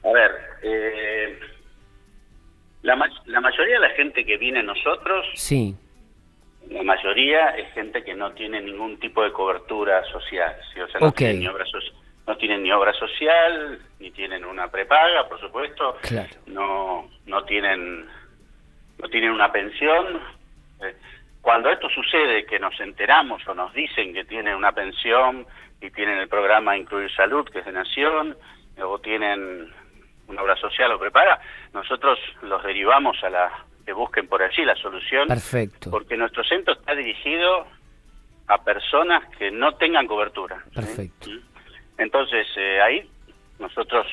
A 0.03 0.13
ver, 0.13 0.31
la, 2.83 2.97
la 3.27 3.41
mayoría 3.41 3.75
de 3.75 3.81
la 3.81 3.95
gente 3.95 4.25
que 4.25 4.37
viene 4.37 4.59
a 4.59 4.63
nosotros 4.65 5.27
sí 5.35 5.77
la 6.71 6.83
mayoría 6.83 7.51
es 7.51 7.73
gente 7.73 8.03
que 8.03 8.15
no 8.15 8.33
tiene 8.33 8.61
ningún 8.61 8.99
tipo 8.99 9.23
de 9.23 9.33
cobertura 9.33 10.05
social, 10.07 10.55
o 10.83 10.89
sea, 10.89 11.01
no, 11.01 11.13
tienen 11.13 11.41
ni 11.41 11.49
obra 11.49 11.65
no 12.27 12.37
tienen 12.37 12.63
ni 12.63 12.73
obra 12.73 12.93
social, 12.95 13.79
ni 14.01 14.11
tienen 14.11 14.45
una 14.45 14.69
prepaga, 14.69 15.29
por 15.29 15.41
supuesto, 15.41 15.99
no 16.47 17.09
no 17.27 17.45
tienen 17.45 18.09
no 18.99 19.09
tienen 19.09 19.31
una 19.31 19.53
pensión. 19.53 20.21
Eh, 20.83 20.95
cuando 21.41 21.69
esto 21.69 21.91
sucede, 21.91 22.47
que 22.47 22.59
nos 22.59 22.79
enteramos 22.81 23.47
o 23.47 23.55
nos 23.55 23.75
dicen 23.75 24.15
que 24.15 24.25
tienen 24.25 24.55
una 24.55 24.73
pensión 24.73 25.47
y 25.81 25.91
tienen 25.91 26.19
el 26.19 26.29
programa 26.29 26.77
Incluir 26.77 27.11
Salud, 27.13 27.47
que 27.51 27.59
es 27.59 27.67
de 27.67 27.73
Nación, 27.73 28.37
o 28.83 28.99
tienen 29.01 29.71
una 30.27 30.43
obra 30.43 30.57
social 30.57 30.93
o 30.93 30.99
prepara, 30.99 31.39
nosotros 31.75 32.19
los 32.43 32.63
derivamos 32.63 33.23
a 33.23 33.29
la 33.29 33.65
que 33.85 33.93
busquen 33.93 34.27
por 34.29 34.43
allí 34.43 34.65
la 34.65 34.77
solución. 34.77 35.29
Perfecto. 35.29 35.91
Porque 35.91 36.17
nuestro 36.17 36.43
centro 36.45 36.75
está 36.75 36.95
dirigido 36.95 37.67
a 38.47 38.63
personas 38.63 39.25
que 39.37 39.51
no 39.51 39.75
tengan 39.77 40.07
cobertura. 40.07 40.65
Perfecto. 40.75 41.31
¿Mm? 41.31 41.55
Entonces, 41.99 42.47
eh, 42.57 42.81
ahí 42.81 43.09
nosotros, 43.59 44.07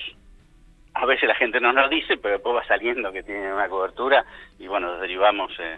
a 0.94 1.06
veces 1.06 1.28
la 1.28 1.36
gente 1.36 1.60
no 1.60 1.74
nos 1.74 1.90
dice, 1.90 2.18
pero 2.18 2.36
después 2.36 2.56
va 2.56 2.68
saliendo 2.68 3.12
que 3.12 3.24
tiene 3.24 3.54
una 3.54 3.68
cobertura 3.68 4.24
y 4.60 4.68
bueno, 4.68 4.92
los 4.92 5.02
derivamos 5.02 5.52
eh, 5.60 5.78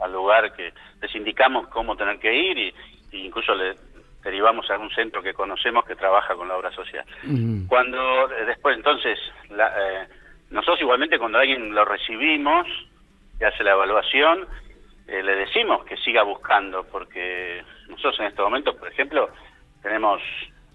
al 0.00 0.12
lugar 0.12 0.54
que 0.54 0.72
les 1.00 1.14
indicamos 1.14 1.68
cómo 1.68 1.96
tener 1.96 2.18
que 2.18 2.34
ir 2.34 2.58
y, 2.58 2.74
incluso 3.12 3.54
le 3.54 3.76
derivamos 4.22 4.68
a 4.68 4.74
algún 4.74 4.90
centro 4.90 5.22
que 5.22 5.34
conocemos 5.34 5.84
que 5.84 5.94
trabaja 5.94 6.34
con 6.34 6.48
la 6.48 6.56
obra 6.56 6.72
social. 6.72 7.04
Cuando 7.68 8.30
eh, 8.32 8.44
después 8.46 8.76
entonces, 8.76 9.18
nosotros 10.50 10.80
igualmente 10.80 11.18
cuando 11.18 11.38
alguien 11.38 11.74
lo 11.74 11.84
recibimos, 11.84 12.66
que 13.44 13.48
hace 13.48 13.62
la 13.62 13.72
evaluación, 13.72 14.48
le 15.06 15.36
decimos 15.36 15.84
que 15.84 15.98
siga 15.98 16.22
buscando, 16.22 16.84
porque 16.84 17.62
nosotros 17.88 18.18
en 18.20 18.26
este 18.26 18.40
momento, 18.40 18.74
por 18.74 18.88
ejemplo, 18.88 19.28
tenemos 19.82 20.22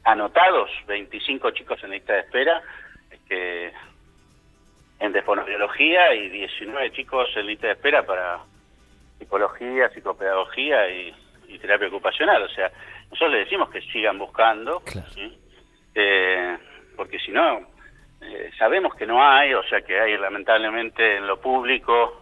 anotados 0.03 0.69
25 0.85 1.49
chicos 1.51 1.83
en 1.83 1.89
lista 1.89 2.13
de 2.13 2.19
espera 2.19 2.61
este, 3.09 3.73
en 4.99 5.11
defonobiología 5.11 6.13
y 6.13 6.29
19 6.29 6.91
chicos 6.91 7.27
en 7.37 7.47
lista 7.47 7.67
de 7.67 7.73
espera 7.73 8.05
para 8.05 8.39
psicología, 9.17 9.89
psicopedagogía 9.89 10.89
y, 10.91 11.15
terapia 11.59 11.87
ocupacional. 11.87 12.43
O 12.43 12.49
sea, 12.49 12.71
nosotros 13.09 13.31
le 13.31 13.39
decimos 13.39 13.71
que 13.71 13.81
sigan 13.81 14.19
buscando, 14.19 14.83
eh, 15.95 16.57
porque 16.95 17.17
si 17.17 17.31
no, 17.31 17.67
eh, 18.21 18.51
sabemos 18.59 18.93
que 18.93 19.07
no 19.07 19.23
hay, 19.23 19.55
o 19.55 19.63
sea 19.63 19.81
que 19.81 19.99
hay 19.99 20.15
lamentablemente 20.17 21.17
en 21.17 21.25
lo 21.25 21.41
público, 21.41 22.18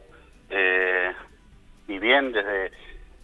eh, 0.50 1.14
y 1.88 2.00
bien 2.00 2.32
desde, 2.32 2.72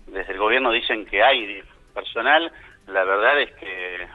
desde 0.07 0.33
el 0.33 0.39
gobierno 0.39 0.71
dicen 0.71 1.05
que 1.05 1.23
hay 1.23 1.63
personal, 1.93 2.51
la 2.87 3.03
verdad 3.03 3.41
es 3.41 3.51
que 3.55 4.07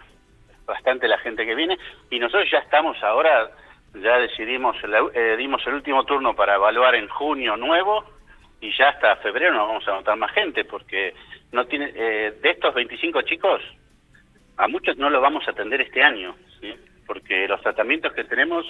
bastante 0.67 1.09
la 1.09 1.19
gente 1.19 1.47
que 1.47 1.55
viene 1.55 1.79
y 2.11 2.19
nosotros 2.19 2.51
ya 2.51 2.59
estamos 2.59 3.03
ahora, 3.03 3.51
ya 3.95 4.19
decidimos, 4.19 4.77
eh, 5.15 5.37
dimos 5.39 5.67
el 5.67 5.75
último 5.75 6.05
turno 6.05 6.35
para 6.35 6.57
evaluar 6.57 6.95
en 6.95 7.09
junio 7.09 7.57
nuevo 7.57 8.05
y 8.61 8.77
ya 8.77 8.91
hasta 8.91 9.17
febrero 9.17 9.55
no 9.55 9.67
vamos 9.67 9.89
a 9.89 9.93
anotar 9.93 10.17
más 10.17 10.33
gente 10.33 10.65
porque 10.65 11.15
no 11.53 11.67
tiene 11.67 11.93
eh, 11.95 12.33
de 12.43 12.51
estos 12.51 12.75
25 12.75 13.23
chicos 13.23 13.63
a 14.57 14.67
muchos 14.67 14.97
no 14.97 15.09
lo 15.09 15.21
vamos 15.21 15.47
a 15.47 15.53
atender 15.53 15.81
este 15.81 16.03
año 16.03 16.35
porque 17.07 17.49
los 17.49 17.63
tratamientos 17.63 18.13
que 18.13 18.25
tenemos 18.25 18.67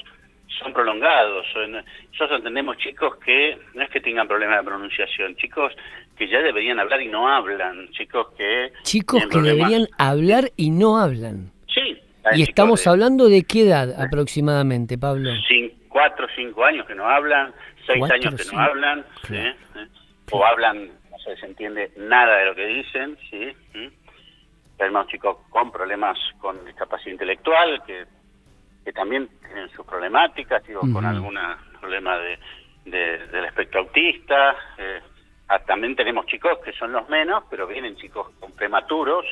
son 0.60 0.72
prolongados. 0.72 1.46
Nosotros 1.56 2.38
entendemos 2.38 2.76
chicos 2.78 3.16
que 3.24 3.58
no 3.74 3.82
es 3.82 3.90
que 3.90 4.00
tengan 4.00 4.26
problemas 4.26 4.58
de 4.58 4.64
pronunciación, 4.64 5.36
chicos 5.36 5.72
que 6.16 6.28
ya 6.28 6.40
deberían 6.40 6.80
hablar 6.80 7.00
y 7.00 7.08
no 7.08 7.28
hablan, 7.28 7.88
chicos 7.90 8.28
que... 8.36 8.72
Chicos 8.82 9.24
que 9.26 9.40
deberían 9.40 9.86
hablar 9.98 10.50
y 10.56 10.70
no 10.70 10.98
hablan. 10.98 11.52
Sí. 11.72 11.96
¿Y 12.34 12.42
estamos 12.42 12.86
hablando 12.86 13.28
de 13.28 13.44
qué 13.44 13.62
edad 13.62 14.00
aproximadamente, 14.00 14.98
Pablo? 14.98 15.30
cuatro 15.88 16.26
o 16.26 16.28
cinco 16.36 16.64
años 16.64 16.86
que 16.86 16.94
no 16.94 17.08
hablan, 17.08 17.52
seis 17.86 18.02
años 18.10 18.34
que 18.34 18.54
no 18.54 18.60
hablan, 18.60 19.04
o 20.30 20.44
hablan, 20.44 20.86
no 20.86 21.18
se 21.18 21.46
entiende 21.46 21.90
nada 21.96 22.36
de 22.38 22.44
lo 22.46 22.54
que 22.54 22.66
dicen, 22.66 23.18
¿sí? 23.30 23.52
Tenemos 24.76 25.08
chicos 25.08 25.38
con 25.50 25.72
problemas 25.72 26.16
con 26.40 26.64
discapacidad 26.64 27.12
intelectual, 27.12 27.82
que, 27.84 28.04
que 28.88 28.92
también 28.94 29.28
tienen 29.40 29.68
sus 29.68 29.84
problemáticas, 29.84 30.66
digo, 30.66 30.80
con 30.80 31.04
algún 31.04 31.38
problema 31.78 32.16
de, 32.16 32.38
del 32.86 33.44
espectro 33.44 33.80
autista. 33.80 34.56
Eh, 34.78 35.00
ah, 35.48 35.58
también 35.58 35.94
tenemos 35.94 36.24
chicos 36.24 36.58
que 36.64 36.72
son 36.72 36.92
los 36.92 37.06
menos, 37.10 37.44
pero 37.50 37.66
vienen 37.66 37.96
chicos 37.96 38.30
con 38.40 38.52
prematuros, 38.52 39.26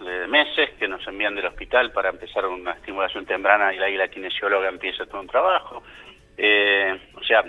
de 0.00 0.26
meses 0.26 0.72
que 0.78 0.86
nos 0.86 1.06
envían 1.08 1.34
del 1.34 1.46
hospital 1.46 1.92
para 1.92 2.10
empezar 2.10 2.44
una 2.44 2.72
estimulación 2.72 3.24
temprana 3.24 3.72
y 3.72 3.78
ahí 3.78 3.96
la 3.96 4.08
kinesióloga 4.08 4.68
empieza 4.68 5.06
todo 5.06 5.22
un 5.22 5.28
trabajo. 5.28 5.82
Eh, 6.36 7.00
o 7.14 7.24
sea, 7.24 7.42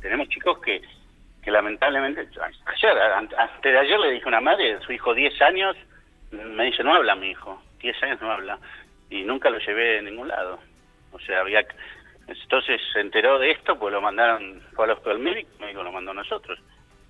tenemos 0.00 0.28
chicos 0.28 0.60
que, 0.60 0.80
que 1.42 1.50
lamentablemente, 1.50 2.28
ayer, 2.66 2.98
antes 2.98 3.62
de 3.64 3.78
ayer 3.78 3.98
le 3.98 4.12
dije 4.12 4.26
a 4.26 4.28
una 4.28 4.40
madre, 4.40 4.78
su 4.86 4.92
hijo 4.92 5.12
10 5.12 5.42
años, 5.42 5.76
me 6.30 6.66
dice, 6.66 6.84
no 6.84 6.94
habla 6.94 7.16
mi 7.16 7.30
hijo, 7.30 7.60
10 7.80 8.00
años 8.04 8.20
no 8.20 8.30
habla, 8.30 8.60
y 9.10 9.24
nunca 9.24 9.50
lo 9.50 9.58
llevé 9.58 9.98
a 9.98 10.02
ningún 10.02 10.28
lado. 10.28 10.60
O 11.14 11.20
sea, 11.20 11.40
había... 11.40 11.64
Entonces 12.26 12.80
se 12.92 13.00
enteró 13.00 13.38
de 13.38 13.50
esto, 13.50 13.78
pues 13.78 13.92
lo 13.92 14.00
mandaron, 14.00 14.62
fue 14.74 14.86
al 14.86 14.92
hospital 14.92 15.18
médico, 15.18 15.50
el 15.54 15.60
médico 15.60 15.82
lo 15.82 15.92
mandó 15.92 16.10
a 16.10 16.14
nosotros. 16.14 16.58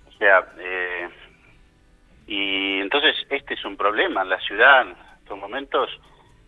O 0.07 0.11
sea, 0.17 0.45
eh, 0.59 1.09
y 2.27 2.79
entonces 2.81 3.15
este 3.29 3.53
es 3.53 3.65
un 3.65 3.77
problema. 3.77 4.23
La 4.23 4.39
ciudad 4.39 4.81
en 4.81 4.95
estos 5.21 5.37
momentos, 5.37 5.89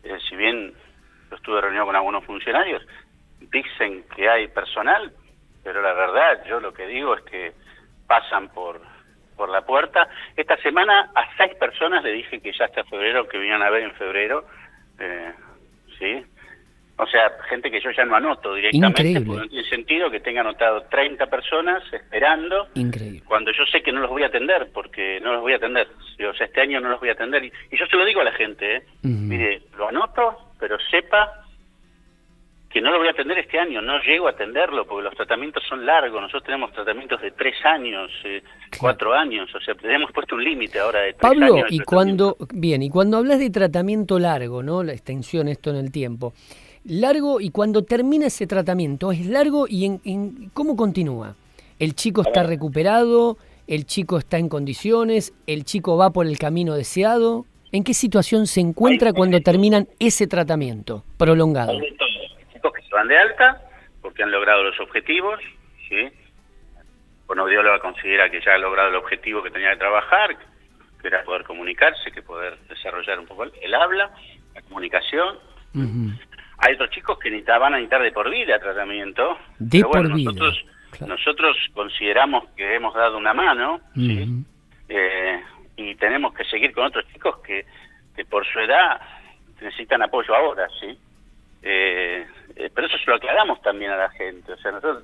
eh, 0.03 0.17
si 0.29 0.35
bien 0.35 0.73
yo 1.29 1.35
estuve 1.35 1.61
reunido 1.61 1.85
con 1.85 1.95
algunos 1.95 2.25
funcionarios, 2.25 2.85
dicen 3.39 4.03
que 4.15 4.29
hay 4.29 4.47
personal, 4.49 5.13
pero 5.63 5.81
la 5.81 5.93
verdad 5.93 6.45
yo 6.47 6.59
lo 6.59 6.73
que 6.73 6.87
digo 6.87 7.15
es 7.15 7.23
que 7.23 7.53
pasan 8.07 8.49
por 8.49 8.81
por 9.37 9.49
la 9.49 9.61
puerta. 9.61 10.09
Esta 10.35 10.57
semana 10.57 11.11
a 11.15 11.37
seis 11.37 11.55
personas 11.55 12.03
le 12.03 12.11
dije 12.11 12.41
que 12.41 12.51
ya 12.51 12.65
hasta 12.65 12.83
febrero, 12.85 13.27
que 13.27 13.37
vinieran 13.37 13.61
a 13.61 13.69
ver 13.69 13.83
en 13.83 13.93
febrero, 13.93 14.45
eh, 14.99 15.33
¿sí? 15.99 16.25
O 16.99 17.05
sea, 17.05 17.31
gente 17.47 17.69
que 17.69 17.79
yo 17.79 17.91
ya 17.91 18.05
no 18.05 18.15
anoto 18.15 18.55
directamente, 18.55 19.21
porque 19.21 19.41
no 19.41 19.47
tiene 19.47 19.69
sentido 19.69 20.09
que 20.09 20.19
tenga 20.19 20.41
anotado 20.41 20.81
30 20.89 21.27
personas 21.27 21.83
esperando, 21.93 22.67
Increíble. 22.73 23.21
cuando 23.23 23.51
yo 23.51 23.65
sé 23.71 23.83
que 23.83 23.91
no 23.91 23.99
los 24.01 24.09
voy 24.09 24.23
a 24.23 24.27
atender, 24.27 24.69
porque 24.73 25.19
no 25.21 25.33
los 25.33 25.41
voy 25.41 25.53
a 25.53 25.57
atender. 25.57 25.87
O 26.27 26.33
sea, 26.33 26.47
este 26.47 26.61
año 26.61 26.81
no 26.81 26.89
los 26.89 26.99
voy 26.99 27.09
a 27.09 27.13
atender. 27.13 27.43
Y, 27.45 27.51
yo 27.71 27.85
se 27.85 27.97
lo 27.97 28.03
digo 28.03 28.21
a 28.21 28.23
la 28.23 28.31
gente, 28.31 28.77
¿eh? 28.77 28.83
mire, 29.03 29.61
lo 29.77 29.89
anoto, 29.89 30.53
pero 30.59 30.77
sepa 30.89 31.43
que 32.69 32.81
no 32.81 32.91
lo 32.91 32.97
voy 32.97 33.07
a 33.07 33.11
atender 33.11 33.37
este 33.37 33.59
año, 33.59 33.81
no 33.81 33.99
llego 34.01 34.27
a 34.27 34.31
atenderlo, 34.31 34.85
porque 34.85 35.03
los 35.03 35.15
tratamientos 35.15 35.63
son 35.67 35.85
largos, 35.85 36.21
nosotros 36.21 36.43
tenemos 36.43 36.71
tratamientos 36.73 37.21
de 37.21 37.31
tres 37.31 37.55
años, 37.63 38.11
eh, 38.25 38.43
cuatro 38.79 39.13
años, 39.13 39.49
o 39.55 39.59
sea, 39.61 39.73
tenemos 39.75 40.11
puesto 40.11 40.35
un 40.35 40.43
límite 40.43 40.79
ahora 40.79 41.01
de 41.01 41.13
tres 41.13 41.21
Pablo, 41.21 41.63
y 41.69 41.79
cuando, 41.79 42.35
bien, 42.53 42.83
y 42.83 42.89
cuando 42.89 43.17
hablas 43.17 43.39
de 43.39 43.49
tratamiento 43.49 44.19
largo, 44.19 44.63
¿no? 44.63 44.83
La 44.83 44.93
extensión, 44.93 45.47
esto 45.47 45.69
en 45.69 45.77
el 45.77 45.91
tiempo, 45.91 46.33
largo 46.87 47.39
y 47.41 47.49
cuando 47.51 47.83
termina 47.83 48.27
ese 48.27 48.47
tratamiento, 48.47 49.11
¿es 49.11 49.25
largo 49.25 49.67
y 49.67 49.85
en, 49.85 50.49
cómo 50.53 50.75
continúa? 50.75 51.35
¿El 51.79 51.93
chico 51.93 52.21
está 52.21 52.43
recuperado? 52.43 53.37
¿El 53.67 53.85
chico 53.85 54.17
está 54.17 54.37
en 54.37 54.49
condiciones? 54.49 55.33
¿El 55.45 55.65
chico 55.65 55.97
va 55.97 56.09
por 56.11 56.25
el 56.25 56.37
camino 56.37 56.73
deseado? 56.73 57.45
¿En 57.71 57.83
qué 57.83 57.93
situación 57.93 58.47
se 58.47 58.61
encuentra 58.61 59.11
cuando 59.11 59.39
terminan 59.41 59.87
ese 59.99 60.25
tratamiento 60.25 61.03
prolongado? 61.17 61.73
Chicos 62.53 62.73
que 62.73 62.81
se 62.81 62.95
van 62.95 63.07
de 63.09 63.17
alta 63.17 63.61
porque 64.01 64.23
han 64.23 64.31
logrado 64.31 64.63
los 64.63 64.79
objetivos, 64.79 65.39
¿sí? 65.89 66.09
Lo 67.35 67.81
considera 67.81 68.29
que 68.29 68.39
ya 68.41 68.53
ha 68.53 68.57
logrado 68.57 68.89
el 68.89 68.95
objetivo 68.95 69.43
que 69.43 69.51
tenía 69.51 69.71
que 69.71 69.77
trabajar, 69.77 70.37
que 71.01 71.07
era 71.07 71.23
poder 71.23 71.43
comunicarse, 71.43 72.11
que 72.11 72.21
poder 72.21 72.57
desarrollar 72.69 73.19
un 73.19 73.25
poco 73.25 73.43
el, 73.43 73.73
habla, 73.73 74.11
la 74.55 74.61
comunicación. 74.61 75.37
Hay 76.59 76.73
otros 76.73 76.89
chicos 76.89 77.19
que 77.19 77.29
van 77.29 77.73
a 77.73 77.77
necesitar 77.77 78.01
de 78.01 78.11
por 78.11 78.29
vida 78.29 78.59
tratamiento. 78.59 79.37
De 79.59 79.81
por 79.81 80.13
vida. 80.13 80.31
Nosotros, 80.31 80.65
nosotros 81.05 81.57
consideramos 81.73 82.49
que 82.55 82.75
hemos 82.75 82.93
dado 82.95 83.17
una 83.17 83.33
mano, 83.33 83.79
eh, 84.89 85.43
y 85.75 85.95
tenemos 85.95 86.33
que 86.33 86.43
seguir 86.45 86.73
con 86.73 86.85
otros 86.85 87.05
chicos 87.13 87.37
que, 87.39 87.65
que 88.15 88.25
por 88.25 88.45
su 88.45 88.59
edad 88.59 88.99
necesitan 89.61 90.01
apoyo 90.01 90.35
ahora, 90.35 90.67
¿sí? 90.79 90.97
Eh, 91.61 92.25
eh, 92.55 92.71
pero 92.73 92.87
eso 92.87 92.97
se 92.97 93.09
lo 93.09 93.17
aclaramos 93.17 93.61
también 93.61 93.91
a 93.91 93.97
la 93.97 94.09
gente. 94.09 94.53
O 94.53 94.57
sea, 94.57 94.71
nosotros 94.71 95.03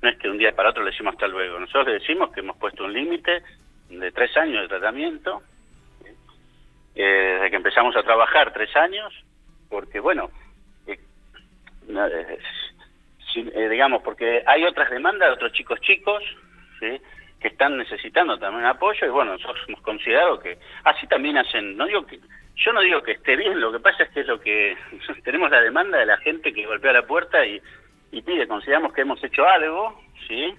no 0.00 0.08
es 0.08 0.18
que 0.18 0.28
un 0.30 0.38
día 0.38 0.54
para 0.54 0.70
otro 0.70 0.82
le 0.82 0.92
decimos 0.92 1.14
hasta 1.14 1.28
luego. 1.28 1.58
Nosotros 1.58 1.88
le 1.88 1.92
decimos 1.94 2.30
que 2.32 2.40
hemos 2.40 2.56
puesto 2.56 2.84
un 2.84 2.92
límite 2.92 3.42
de 3.90 4.12
tres 4.12 4.34
años 4.36 4.62
de 4.62 4.68
tratamiento, 4.68 5.42
desde 6.94 7.50
que 7.50 7.56
empezamos 7.56 7.94
a 7.94 8.02
trabajar 8.02 8.52
tres 8.54 8.74
años, 8.74 9.12
porque 9.68 10.00
bueno, 10.00 10.30
eh, 10.30 10.30
eh, 10.30 10.45
digamos, 13.70 14.02
porque 14.02 14.42
hay 14.46 14.64
otras 14.64 14.90
demandas 14.90 15.28
de 15.28 15.34
otros 15.34 15.52
chicos 15.52 15.80
chicos, 15.80 16.22
¿sí? 16.80 17.00
que 17.40 17.48
están 17.48 17.76
necesitando 17.76 18.38
también 18.38 18.64
apoyo 18.64 19.06
y 19.06 19.10
bueno, 19.10 19.32
nosotros 19.32 19.64
hemos 19.68 19.82
considerado 19.82 20.38
que 20.38 20.58
así 20.84 21.06
también 21.06 21.36
hacen, 21.36 21.76
no 21.76 21.86
digo 21.86 22.06
que 22.06 22.18
yo 22.56 22.72
no 22.72 22.80
digo 22.80 23.02
que 23.02 23.12
esté 23.12 23.36
bien, 23.36 23.60
lo 23.60 23.70
que 23.70 23.80
pasa 23.80 24.04
es 24.04 24.10
que 24.10 24.20
es 24.20 24.26
lo 24.26 24.40
que 24.40 24.76
tenemos 25.24 25.50
la 25.50 25.60
demanda 25.60 25.98
de 25.98 26.06
la 26.06 26.16
gente 26.18 26.52
que 26.52 26.66
golpea 26.66 26.92
la 26.92 27.06
puerta 27.06 27.44
y, 27.44 27.60
y 28.12 28.22
pide, 28.22 28.48
consideramos 28.48 28.92
que 28.92 29.02
hemos 29.02 29.22
hecho 29.22 29.46
algo, 29.46 30.00
¿sí? 30.26 30.54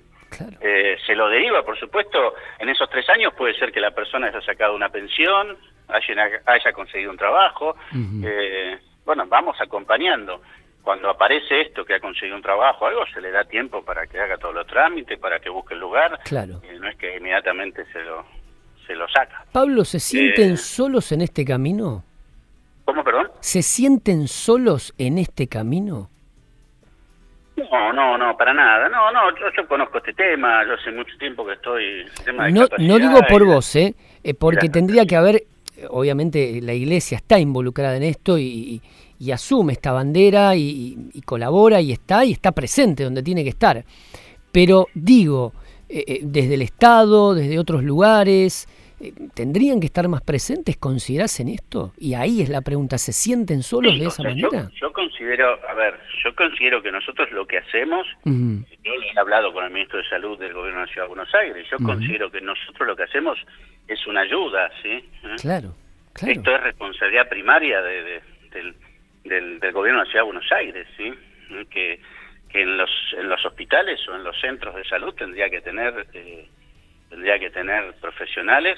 Eh, 0.62 0.98
se 1.05 1.15
lo 1.15 1.29
deriva, 1.29 1.63
por 1.63 1.79
supuesto, 1.79 2.36
en 2.60 2.69
esos 2.69 2.89
tres 2.89 3.07
años 3.10 3.34
puede 3.34 3.57
ser 3.57 3.72
que 3.72 3.79
la 3.79 3.91
persona 3.91 4.27
haya 4.27 4.41
sacado 4.41 4.75
una 4.75 4.89
pensión, 4.89 5.57
haya, 5.88 6.41
haya 6.46 6.74
conseguido 6.74 7.12
un 7.12 7.17
trabajo. 7.17 7.75
eh, 8.24 8.77
bueno, 9.05 9.25
vamos 9.27 9.60
acompañando. 9.62 10.41
Cuando 10.88 11.10
aparece 11.10 11.60
esto, 11.60 11.84
que 11.84 11.96
ha 11.96 12.00
conseguido 12.00 12.38
un 12.38 12.41
trabajo, 12.41 12.86
algo, 12.86 13.01
se 13.13 13.20
le 13.20 13.29
da 13.29 13.44
tiempo 13.44 13.84
para 13.84 14.08
que 14.08 14.17
haga 14.22 14.38
todos 14.38 14.56
los 14.56 14.65
trámites, 14.67 15.20
para 15.20 15.38
que 15.38 15.50
busque 15.50 15.74
el 15.74 15.82
lugar. 15.82 16.17
Claro. 16.24 16.62
Eh, 16.63 16.77
no 16.79 16.88
es 16.88 16.96
que 16.96 17.17
inmediatamente 17.17 17.84
se 17.91 18.01
lo, 18.03 18.25
se 18.86 18.96
lo 18.96 19.06
saca. 19.10 19.44
Pablo, 19.51 19.84
¿se 19.84 20.00
sienten 20.00 20.53
Eh, 20.53 20.56
solos 20.56 21.12
en 21.12 21.20
este 21.20 21.44
camino? 21.44 22.06
¿Cómo, 22.86 23.03
perdón? 23.03 23.29
¿Se 23.41 23.62
sienten 23.63 24.29
solos 24.29 24.94
en 24.98 25.17
este 25.17 25.50
camino? 25.50 26.10
No, 27.58 27.91
no, 27.91 28.17
no, 28.17 28.38
para 28.38 28.53
nada. 28.53 28.88
No, 28.88 29.12
no, 29.12 29.38
yo, 29.38 29.48
yo 29.58 29.67
conozco 29.67 29.98
este 29.98 30.13
tema, 30.13 30.65
yo 30.65 30.75
hace 30.75 30.94
mucho 30.94 31.17
tiempo 31.17 31.46
que 31.46 31.51
estoy... 31.51 32.06
tema 32.24 32.46
de 32.46 32.53
No, 32.53 32.65
no 32.77 32.98
digo 32.98 33.20
por 33.27 33.46
vos, 33.46 33.75
¿eh? 33.75 33.94
Eh, 34.24 34.34
porque 34.34 34.70
tendría 34.70 35.06
que 35.06 35.17
haber, 35.17 35.36
eh, 35.36 35.86
obviamente 35.89 36.62
la 36.62 36.72
iglesia 36.72 37.17
está 37.17 37.39
involucrada 37.39 37.98
en 37.98 38.03
esto 38.03 38.39
y, 38.39 38.82
y- 39.19 39.31
asume 39.31 39.74
esta 39.74 39.91
bandera 39.91 40.55
y, 40.55 40.97
y- 41.13 41.21
colabora 41.21 41.81
y 41.81 41.91
está 41.91 42.25
y 42.25 42.31
está 42.31 42.51
presente 42.51 43.03
donde 43.03 43.24
tiene 43.24 43.43
que 43.43 43.50
estar. 43.50 43.83
Pero 44.51 44.88
digo, 44.93 45.53
eh, 45.89 46.03
eh, 46.07 46.19
desde 46.24 46.55
el 46.55 46.62
Estado, 46.62 47.33
desde 47.36 47.59
otros 47.59 47.83
lugares, 47.83 48.67
eh, 49.00 49.13
¿tendrían 49.36 49.79
que 49.79 49.86
estar 49.86 50.07
más 50.07 50.21
presentes, 50.21 50.77
considerás 50.77 51.39
en 51.39 51.50
esto? 51.50 51.93
Y 52.00 52.15
ahí 52.15 52.41
es 52.41 52.50
la 52.50 52.62
pregunta, 52.62 52.97
¿se 52.97 53.13
sienten 53.13 53.62
solos 53.62 53.93
Sí, 53.93 54.00
de 54.00 54.05
esa 54.07 54.24
sea, 54.24 54.31
manera? 54.31 54.69
Yo, 54.81 54.91
considero, 54.91 55.59
a 55.69 55.74
ver, 55.75 56.00
yo 56.24 56.33
considero 56.36 56.81
que 56.81 56.91
nosotros 56.91 57.29
lo 57.31 57.45
que 57.45 57.59
hacemos, 57.59 58.07
Ujú, 58.25 58.63
yo 58.83 58.91
he 58.93 59.19
hablado 59.19 59.53
con 59.53 59.65
el 59.65 59.71
ministro 59.71 60.00
de 60.00 60.09
Salud 60.09 60.39
del 60.39 60.53
Gobierno 60.53 60.79
de 60.81 60.86
la 60.88 60.91
Ciudad 60.91 61.05
de 61.07 61.13
Buenos 61.13 61.36
Aires, 61.36 61.67
yo 61.69 61.77
considero 61.77 62.31
que 62.31 62.41
nosotros 62.41 62.88
lo 62.88 62.95
que 62.95 63.03
hacemos 63.03 63.38
es 63.88 64.07
una 64.07 64.21
ayuda, 64.21 64.71
¿sí? 64.81 65.03
Claro, 65.41 65.75
claro. 66.13 66.33
Esto 66.33 66.55
es 66.55 66.63
responsabilidad 66.63 67.29
primaria 67.29 67.81
de- 67.81 68.01
de- 68.03 68.21
del, 68.51 68.75
del, 69.27 69.60
del 69.60 69.72
Gobierno 69.72 70.00
de 70.00 70.05
la 70.05 70.12
Ciudad 70.12 70.24
de 70.25 70.31
Buenos 70.31 70.51
Aires, 70.51 70.88
¿sí? 70.98 71.13
Que, 71.69 72.00
que 72.50 72.62
en 72.62 72.77
los 72.77 72.89
en 73.17 73.29
los 73.29 73.46
hospitales 73.46 74.00
o 74.07 74.15
en 74.15 74.24
los 74.24 74.39
centros 74.39 74.75
de 74.75 74.84
salud 74.86 75.13
tendría 75.13 75.50
que 75.50 75.62
tener 75.62 76.07
eh, 76.13 76.48
tendría 77.10 77.39
que 77.39 77.50
tener 77.50 77.93
profesionales 77.96 78.77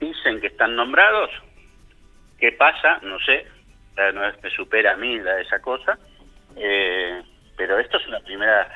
dicen 0.00 0.40
que 0.40 0.48
están 0.48 0.76
nombrados 0.76 1.30
qué 2.38 2.52
pasa 2.52 2.98
no 3.02 3.18
sé 3.20 3.46
no 4.14 4.26
es 4.26 4.42
me 4.42 4.50
supera 4.50 4.92
a 4.92 4.96
mí 4.96 5.18
la, 5.18 5.40
esa 5.40 5.60
cosa 5.60 5.98
eh, 6.56 7.22
pero 7.56 7.78
esto 7.78 7.98
es 7.98 8.06
una 8.06 8.20
primera 8.20 8.68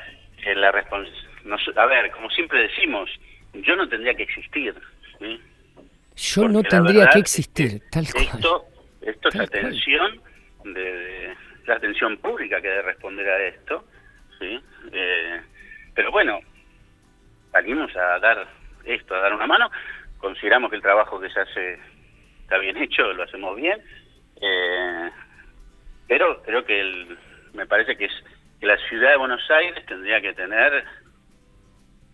eh, 0.43 0.55
la 0.55 0.71
respons 0.71 1.09
no 1.43 1.57
a 1.75 1.85
ver 1.85 2.11
como 2.11 2.29
siempre 2.29 2.67
decimos 2.67 3.09
yo 3.53 3.75
no 3.75 3.87
tendría 3.87 4.13
que 4.13 4.23
existir 4.23 4.75
¿sí? 5.19 5.41
Yo 6.15 6.47
no 6.47 6.55
Porque 6.55 6.69
tendría 6.69 6.99
verdad 6.99 7.13
que 7.13 7.19
existir, 7.19 7.81
tal 7.89 8.05
cual. 8.11 8.25
Esto, 8.25 8.65
esto 9.01 9.29
es 9.29 9.39
atención 9.39 10.21
de, 10.63 10.71
de- 10.81 11.35
la 11.65 11.75
atención 11.75 12.17
pública 12.17 12.59
que 12.61 12.67
debe 12.69 12.81
responder 12.81 13.29
a 13.29 13.43
esto, 13.47 13.85
sí. 14.39 14.59
Eh, 14.91 15.41
pero 15.93 16.11
bueno, 16.11 16.39
salimos 17.51 17.95
a 17.95 18.17
dar 18.19 18.47
esto, 18.83 19.13
a 19.15 19.19
dar 19.19 19.33
una 19.33 19.45
mano. 19.47 19.69
Consideramos 20.17 20.69
que 20.71 20.77
el 20.77 20.81
trabajo 20.81 21.19
que 21.19 21.29
se 21.29 21.39
hace 21.39 21.79
está 22.41 22.57
bien 22.57 22.77
hecho, 22.77 23.13
lo 23.13 23.23
hacemos 23.23 23.55
bien. 23.55 23.79
Eh, 24.41 25.09
pero 26.07 26.41
creo 26.43 26.65
que 26.65 26.79
el, 26.81 27.17
me 27.53 27.65
parece 27.67 27.95
que 27.95 28.05
es 28.05 28.23
que 28.59 28.65
la 28.65 28.77
ciudad 28.89 29.11
de 29.11 29.17
Buenos 29.17 29.49
Aires 29.51 29.85
tendría 29.85 30.19
que 30.21 30.33
tener 30.33 30.83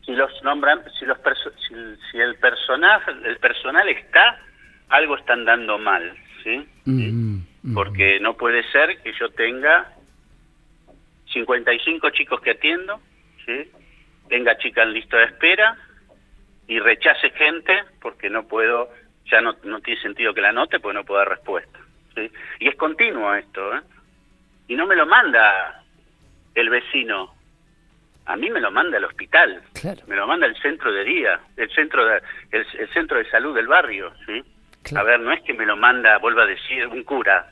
si 0.05 0.13
los 0.13 0.31
nombran 0.43 0.83
si 0.99 1.05
los 1.05 1.17
si, 1.67 1.75
si 2.11 2.19
el 2.19 2.35
personaje 2.35 3.11
el 3.25 3.37
personal 3.37 3.87
está 3.89 4.39
algo 4.89 5.17
están 5.17 5.43
dando 5.45 5.77
mal 5.77 6.13
sí 6.47 6.65
Ujú, 6.85 7.41
ujú. 7.65 7.73
porque 7.73 8.19
no 8.21 8.37
puede 8.37 8.63
ser 8.71 9.01
que 9.01 9.11
yo 9.19 9.29
tenga 9.31 9.91
55 11.33 12.09
chicos 12.11 12.39
que 12.41 12.51
atiendo 12.51 12.99
sí 13.45 13.69
tenga 14.29 14.57
chicas 14.57 14.85
en 14.87 14.93
lista 14.93 15.17
de 15.17 15.25
espera 15.25 15.77
y 16.67 16.79
rechace 16.79 17.29
gente 17.31 17.83
porque 18.01 18.29
no 18.29 18.47
puedo 18.47 18.89
ya 19.29 19.41
no, 19.41 19.55
no 19.63 19.81
tiene 19.81 20.01
sentido 20.01 20.33
que 20.33 20.41
la 20.41 20.51
note 20.53 20.79
porque 20.79 20.95
no 20.95 21.03
puedo 21.03 21.19
dar 21.19 21.29
respuesta 21.29 21.79
sí 22.15 22.31
y 22.59 22.67
es 22.69 22.75
continuo 22.75 23.33
esto 23.35 23.75
¿eh? 23.75 23.81
y 24.69 24.75
no 24.75 24.85
me 24.85 24.95
lo 24.95 25.05
manda 25.05 25.83
el 26.55 26.69
vecino 26.69 27.33
a 28.25 28.35
mí 28.37 28.49
me 28.49 28.59
lo 28.61 28.71
manda 28.71 28.97
el 28.97 29.05
hospital 29.05 29.61
Claro. 29.81 30.01
me 30.07 30.15
lo 30.15 30.27
manda 30.27 30.45
el 30.47 30.55
centro 30.61 30.91
de 30.91 31.03
día, 31.03 31.39
el 31.55 31.69
centro 31.71 32.05
de, 32.05 32.21
el, 32.51 32.65
el 32.79 32.89
centro 32.93 33.17
de 33.17 33.29
salud 33.29 33.55
del 33.55 33.67
barrio, 33.67 34.11
¿sí? 34.25 34.43
Claro. 34.89 35.05
A 35.07 35.09
ver, 35.11 35.19
no 35.19 35.31
es 35.31 35.41
que 35.43 35.53
me 35.53 35.65
lo 35.65 35.75
manda, 35.77 36.17
vuelva 36.17 36.43
a 36.43 36.47
decir, 36.47 36.87
un 36.87 37.03
cura 37.03 37.51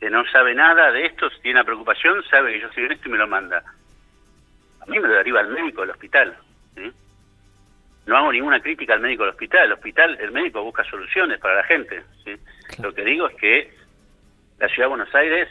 que 0.00 0.10
no 0.10 0.24
sabe 0.26 0.54
nada 0.54 0.90
de 0.90 1.06
esto, 1.06 1.30
si 1.30 1.40
tiene 1.40 1.60
una 1.60 1.64
preocupación, 1.64 2.22
sabe 2.24 2.52
que 2.52 2.60
yo 2.60 2.68
estoy 2.68 2.84
en 2.84 2.92
esto 2.92 3.08
y 3.08 3.12
me 3.12 3.18
lo 3.18 3.26
manda. 3.28 3.62
A 4.80 4.86
mí 4.86 4.98
me 4.98 5.08
lo 5.08 5.14
deriva 5.14 5.40
el 5.40 5.48
médico 5.48 5.80
del 5.82 5.90
hospital, 5.90 6.36
¿sí? 6.74 6.92
No 8.06 8.16
hago 8.18 8.32
ninguna 8.32 8.60
crítica 8.60 8.94
al 8.94 9.00
médico 9.00 9.22
del 9.22 9.30
hospital, 9.30 9.64
el 9.66 9.72
hospital, 9.72 10.18
el 10.20 10.30
médico 10.32 10.62
busca 10.62 10.84
soluciones 10.84 11.38
para 11.40 11.54
la 11.56 11.64
gente, 11.64 12.02
¿sí? 12.24 12.34
Claro. 12.68 12.90
Lo 12.90 12.94
que 12.94 13.04
digo 13.04 13.28
es 13.28 13.36
que 13.36 13.74
la 14.58 14.68
ciudad 14.68 14.84
de 14.88 14.94
Buenos 14.96 15.14
Aires 15.14 15.48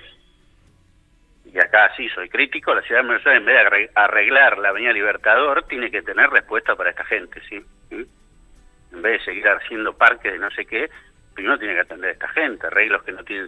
y 1.46 1.58
acá 1.60 1.92
sí 1.98 2.08
soy 2.10 2.30
crítico, 2.30 2.74
la 2.76 2.82
ciudad 2.84 3.02
de 3.02 3.08
Buenos 3.08 3.26
Aires 3.26 3.40
en 3.42 3.46
vez 3.46 3.56
de 3.56 3.70
arreg- 3.70 3.92
arreglar 3.96 4.58
la 4.60 4.70
Avenida 4.70 4.92
Libertador 4.94 5.64
tiene 5.68 5.90
que 5.92 6.02
tener 6.02 6.30
respuesta 6.30 6.76
para 6.76 6.92
esta 6.92 7.06
gente, 7.06 7.42
¿sí? 7.50 7.60
¿Mm? 7.90 8.04
En 8.96 9.02
vez 9.02 9.20
de 9.20 9.26
seguir 9.26 9.48
haciendo 9.48 9.98
parques 9.98 10.32
de 10.32 10.38
no 10.40 10.52
sé 10.52 10.66
qué, 10.66 10.90
primero 11.34 11.58
tiene 11.58 11.74
que 11.74 11.82
atender 11.82 12.10
a 12.10 12.14
esta 12.14 12.28
gente, 12.30 12.68
arreglos 12.68 13.04
que 13.04 13.12
no 13.12 13.24
tienen 13.24 13.48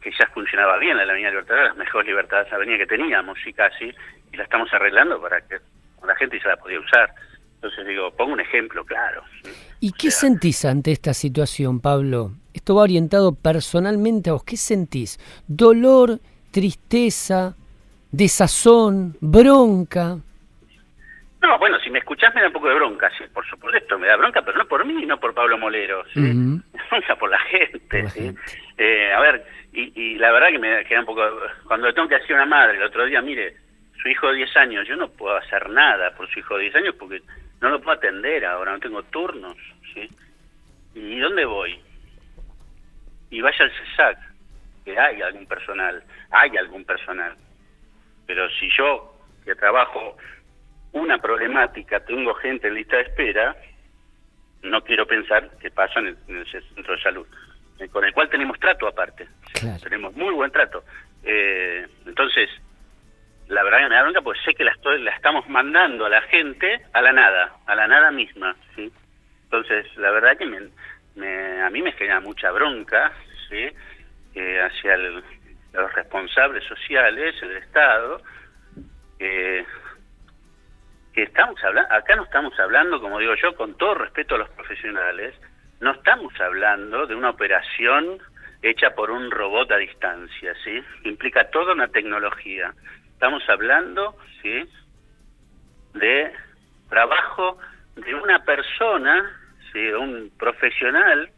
que 0.00 0.10
ya 0.10 0.26
funcionaba 0.28 0.78
bien 0.78 0.96
la 0.96 1.04
Avenida 1.04 1.30
Libertador, 1.30 1.64
las 1.64 1.76
mejores 1.76 2.06
libertades 2.06 2.52
avenida 2.52 2.78
que 2.78 2.86
teníamos, 2.86 3.38
sí 3.44 3.52
casi, 3.52 3.92
y 4.32 4.36
la 4.36 4.44
estamos 4.44 4.72
arreglando 4.72 5.20
para 5.20 5.40
que 5.42 5.58
la 6.06 6.14
gente 6.16 6.38
ya 6.42 6.50
la 6.50 6.56
podía 6.56 6.80
usar. 6.80 7.12
Entonces 7.56 7.86
digo, 7.86 8.10
pongo 8.12 8.32
un 8.32 8.40
ejemplo 8.40 8.84
claro. 8.84 9.22
¿Y 9.80 9.92
qué 9.92 10.10
sea, 10.10 10.28
sentís 10.28 10.64
ante 10.64 10.92
esta 10.92 11.14
situación, 11.14 11.80
Pablo? 11.80 12.32
Esto 12.54 12.74
va 12.74 12.82
orientado 12.82 13.34
personalmente 13.34 14.30
a 14.30 14.34
vos. 14.34 14.44
¿Qué 14.44 14.56
sentís? 14.56 15.18
¿Dolor, 15.46 16.20
tristeza, 16.50 17.56
desazón, 18.10 19.16
bronca? 19.20 20.18
No, 21.42 21.58
bueno, 21.58 21.78
si 21.78 21.90
me 21.90 21.98
escuchás 21.98 22.34
me 22.34 22.40
da 22.40 22.48
un 22.48 22.52
poco 22.52 22.68
de 22.68 22.74
bronca, 22.74 23.10
sí, 23.16 23.24
por 23.32 23.46
supuesto, 23.46 23.98
me 23.98 24.08
da 24.08 24.16
bronca, 24.16 24.42
pero 24.42 24.58
no 24.58 24.66
por 24.66 24.84
mí, 24.84 25.06
no 25.06 25.18
por 25.20 25.34
Pablo 25.34 25.58
Molero, 25.58 26.04
¿sí 26.12 26.20
da 26.20 26.84
bronca 26.90 27.16
por 27.16 27.30
la 27.30 27.38
gente, 27.90 28.10
¿sí? 28.10 28.34
Eh, 28.78 29.12
a 29.12 29.20
ver, 29.20 29.44
y, 29.72 29.92
y 29.94 30.14
la 30.16 30.32
verdad 30.32 30.48
que 30.48 30.58
me 30.58 30.84
queda 30.84 31.00
un 31.00 31.06
poco... 31.06 31.22
Cuando 31.66 31.86
le 31.86 31.92
tengo 31.92 32.08
que 32.08 32.18
decir 32.18 32.32
a 32.32 32.42
una 32.42 32.46
madre 32.46 32.76
el 32.76 32.82
otro 32.82 33.04
día, 33.06 33.20
mire, 33.22 33.56
su 34.00 34.08
hijo 34.08 34.28
de 34.28 34.36
10 34.36 34.56
años, 34.56 34.88
yo 34.88 34.96
no 34.96 35.08
puedo 35.08 35.36
hacer 35.36 35.68
nada 35.70 36.14
por 36.16 36.28
su 36.30 36.38
hijo 36.38 36.56
de 36.56 36.64
10 36.64 36.76
años 36.76 36.94
porque 36.98 37.22
no 37.60 37.70
lo 37.70 37.80
puedo 37.80 37.96
atender 37.96 38.44
ahora, 38.44 38.72
no 38.72 38.80
tengo 38.80 39.02
turnos, 39.04 39.56
¿sí? 39.94 40.08
¿Y 40.94 41.18
dónde 41.18 41.44
voy? 41.44 41.80
Y 43.30 43.40
vaya 43.40 43.64
al 43.64 43.72
CESAC, 43.72 44.18
que 44.84 44.98
hay 44.98 45.20
algún 45.22 45.46
personal, 45.46 46.02
hay 46.30 46.56
algún 46.56 46.84
personal. 46.84 47.34
Pero 48.26 48.48
si 48.50 48.68
yo, 48.76 49.18
que 49.44 49.54
trabajo 49.54 50.16
una 50.92 51.18
problemática, 51.18 52.00
tengo 52.00 52.34
gente 52.34 52.68
en 52.68 52.74
lista 52.74 52.96
de 52.96 53.02
espera, 53.02 53.56
no 54.62 54.82
quiero 54.82 55.06
pensar 55.06 55.50
que 55.58 55.70
pasa 55.70 56.00
en 56.00 56.08
el, 56.08 56.16
en 56.28 56.36
el 56.38 56.46
centro 56.46 56.94
de 56.94 57.02
salud, 57.02 57.26
eh, 57.78 57.88
con 57.88 58.04
el 58.04 58.12
cual 58.12 58.28
tenemos 58.30 58.58
trato 58.58 58.86
aparte. 58.86 59.28
Claro. 59.52 59.80
Tenemos 59.82 60.14
muy 60.14 60.32
buen 60.34 60.50
trato. 60.50 60.84
Eh, 61.22 61.86
entonces, 62.06 62.48
la 63.48 63.62
verdad 63.62 63.78
que 63.78 63.88
me 63.88 63.94
da 63.94 64.02
bronca 64.02 64.20
porque 64.22 64.40
sé 64.44 64.54
que 64.54 64.64
la, 64.64 64.72
estoy- 64.72 65.02
la 65.02 65.12
estamos 65.12 65.48
mandando 65.48 66.06
a 66.06 66.08
la 66.08 66.22
gente 66.22 66.80
a 66.92 67.00
la 67.02 67.12
nada, 67.12 67.56
a 67.66 67.74
la 67.74 67.86
nada 67.86 68.10
misma. 68.10 68.56
¿sí? 68.74 68.90
Entonces, 69.44 69.86
la 69.96 70.10
verdad 70.10 70.36
que 70.36 70.46
me, 70.46 70.60
me- 71.14 71.62
a 71.62 71.70
mí 71.70 71.82
me 71.82 71.92
genera 71.92 72.20
mucha 72.20 72.50
bronca 72.50 73.12
¿sí? 73.48 73.68
Eh, 74.34 74.60
hacia 74.60 74.94
el- 74.94 75.22
los 75.72 75.92
responsables 75.94 76.64
sociales, 76.64 77.34
el 77.42 77.56
Estado, 77.58 78.20
que 79.18 79.64
que 81.12 81.22
estamos 81.22 81.62
hablando, 81.64 81.94
acá 81.94 82.14
no 82.14 82.24
estamos 82.24 82.58
hablando, 82.60 83.00
como 83.00 83.18
digo 83.18 83.34
yo, 83.36 83.54
con 83.56 83.74
todo 83.78 83.94
respeto 83.94 84.34
a 84.34 84.38
los 84.38 84.50
profesionales, 84.50 85.34
no 85.80 85.92
estamos 85.92 86.32
hablando 86.40 87.06
de 87.06 87.14
una 87.14 87.30
operación 87.30 88.18
hecha 88.62 88.94
por 88.94 89.10
un 89.10 89.30
robot 89.30 89.70
a 89.72 89.76
distancia, 89.76 90.54
¿sí? 90.64 90.82
Implica 91.04 91.50
toda 91.50 91.74
una 91.74 91.88
tecnología. 91.88 92.72
Estamos 93.12 93.42
hablando, 93.48 94.16
¿sí? 94.42 94.64
De 95.94 96.32
trabajo 96.88 97.58
de 97.96 98.14
una 98.14 98.44
persona, 98.44 99.30
¿sí? 99.72 99.80
Un 99.88 100.30
profesional 100.38 101.30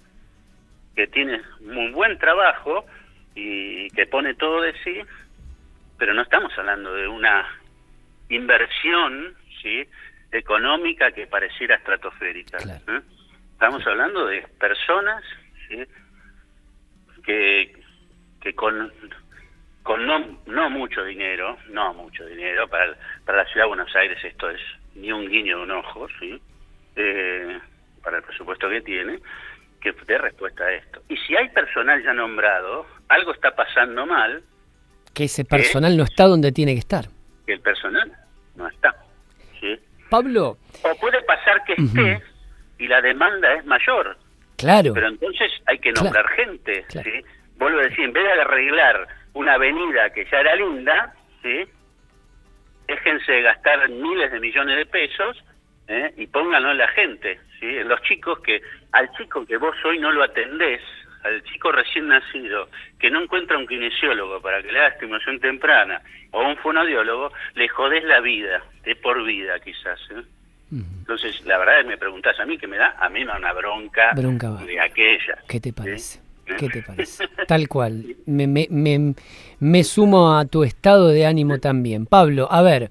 que 0.95 1.07
tiene 1.07 1.41
un 1.61 1.93
buen 1.93 2.19
trabajo 2.19 2.85
y 3.35 3.89
que 3.91 4.07
pone 4.07 4.35
todo 4.35 4.63
de 4.63 4.73
sí, 4.83 5.01
pero 5.97 6.15
no 6.15 6.23
estamos 6.23 6.53
hablando 6.59 6.93
de 6.95 7.07
una 7.07 7.47
inversión 8.29 9.35
¿sí? 9.63 9.87
económica 10.33 11.13
que 11.13 11.27
pareciera 11.27 11.77
estratosférica. 11.77 12.59
¿eh? 12.59 13.01
Estamos 13.59 13.85
hablando 13.89 14.25
de 14.27 14.47
personas 14.61 15.21
¿sí? 15.67 15.83
que, 17.25 17.73
que 18.41 18.55
con, 18.55 18.93
con 19.83 20.07
no, 20.07 20.39
no 20.47 20.71
mucho 20.71 21.03
dinero, 21.03 21.59
no 21.71 21.93
mucho 21.93 22.25
dinero, 22.27 22.69
para, 22.69 22.97
para 23.27 23.39
la 23.39 23.45
ciudad 23.47 23.65
de 23.65 23.69
Buenos 23.71 23.97
Aires 23.97 24.17
esto 24.23 24.49
es 24.49 24.61
ni 24.95 25.11
un 25.11 25.29
guiño 25.29 25.57
de 25.57 25.63
un 25.65 25.73
ojo, 25.73 26.07
¿sí? 26.21 26.41
Eh, 26.95 27.59
para 28.01 28.19
el 28.19 28.23
presupuesto 28.23 28.71
que 28.71 28.81
tiene, 28.81 29.19
que 29.81 29.93
dé 30.07 30.19
respuesta 30.19 30.63
a 30.63 30.75
esto. 30.75 31.03
Y 31.09 31.17
si 31.17 31.35
hay 31.35 31.49
personal 31.49 32.01
ya 32.05 32.13
nombrado, 32.13 32.87
algo 33.09 33.33
está 33.33 33.57
pasando 33.57 34.07
mal. 34.07 34.41
Que 35.13 35.25
ese 35.25 35.45
personal 35.45 35.97
no 35.97 36.05
está 36.05 36.27
donde 36.27 36.53
tiene 36.53 36.75
que 36.75 36.79
estar. 36.79 37.07
Que 37.45 37.55
el 37.55 37.61
personal 37.61 38.13
no 38.55 38.69
está. 38.69 38.95
¿sí? 39.61 39.77
Pablo. 40.09 40.59
O 40.85 40.95
puede 41.01 41.21
pasar 41.23 41.65
que 41.65 41.73
esté 41.73 42.23
y 42.79 42.87
la 42.87 43.01
demanda 43.01 43.55
es 43.55 43.65
mayor. 43.65 44.17
Claro. 44.57 44.93
Pero 44.95 45.09
entonces 45.09 45.53
hay 45.67 45.79
que 45.79 45.93
nombrar 45.93 46.27
gente. 46.31 46.85
¿sí? 46.89 47.25
Vuelvo 47.57 47.81
a 47.81 47.85
decir, 47.85 48.05
en 48.05 48.13
vez 48.13 48.25
de 48.25 48.41
arreglar 48.41 49.07
una 49.35 49.55
avenida 49.55 50.11
que 50.11 50.25
ya 50.31 50.41
era 50.41 50.57
linda, 50.57 51.15
¿sí? 51.43 51.65
déjense 52.89 53.33
de 53.33 53.43
gastar 53.43 53.89
miles 53.89 54.33
de 54.33 54.41
millones 54.41 54.77
de 54.77 54.87
pesos 54.87 55.45
¿eh? 55.87 56.13
y 56.17 56.27
pónganlo 56.27 56.73
en 56.73 56.79
la 56.79 56.89
gente, 56.89 57.39
¿sí? 57.61 57.67
en 57.67 57.89
los 57.89 58.01
chicos 58.03 58.41
que 58.41 58.61
al 58.93 59.11
chico 59.13 59.45
que 59.47 59.59
vos 59.59 59.77
hoy 59.85 59.99
no 59.99 60.11
lo 60.11 60.25
atendés, 60.25 60.81
al 61.23 61.43
chico 61.45 61.71
recién 61.71 62.09
nacido 62.09 62.69
que 62.99 63.11
no 63.11 63.23
encuentra 63.23 63.59
un 63.59 63.67
kinesiólogo 63.67 64.41
para 64.41 64.63
que 64.63 64.73
le 64.73 64.79
haga 64.79 64.89
estimulación 64.89 65.39
temprana 65.41 66.01
o 66.31 66.43
un 66.43 66.57
fonodiólogo, 66.57 67.33
le 67.55 67.69
jodés 67.69 68.05
la 68.05 68.21
vida, 68.21 68.63
de 68.85 68.97
por 68.97 69.23
vida 69.25 69.59
quizás. 69.61 70.01
¿eh? 70.11 70.23
Entonces, 70.71 71.41
la 71.47 71.59
verdad, 71.59 71.85
me 71.87 71.97
preguntás 71.97 72.39
a 72.41 72.45
mí 72.45 72.59
que 72.59 72.67
me 72.67 72.77
da, 72.77 72.95
a 72.99 73.09
mí 73.09 73.21
me 73.21 73.27
da 73.27 73.39
una 73.39 73.53
bronca, 73.53 74.13
de 74.15 74.81
aquella. 74.81 75.39
¿Qué 75.49 75.61
te 75.61 75.73
parece? 75.73 76.21
¿Qué 76.45 76.69
te 76.69 76.83
parece? 76.87 77.29
Tal 77.47 77.69
cual. 77.69 78.17
Me, 78.27 78.47
me, 78.47 78.67
me, 78.71 79.15
me, 79.61 79.85
sumo 79.85 80.37
a 80.37 80.45
tu 80.45 80.65
estado 80.65 81.09
de 81.09 81.27
ánimo 81.27 81.59
también. 81.59 82.07
Pablo, 82.07 82.49
a 82.51 82.61
ver, 82.63 82.91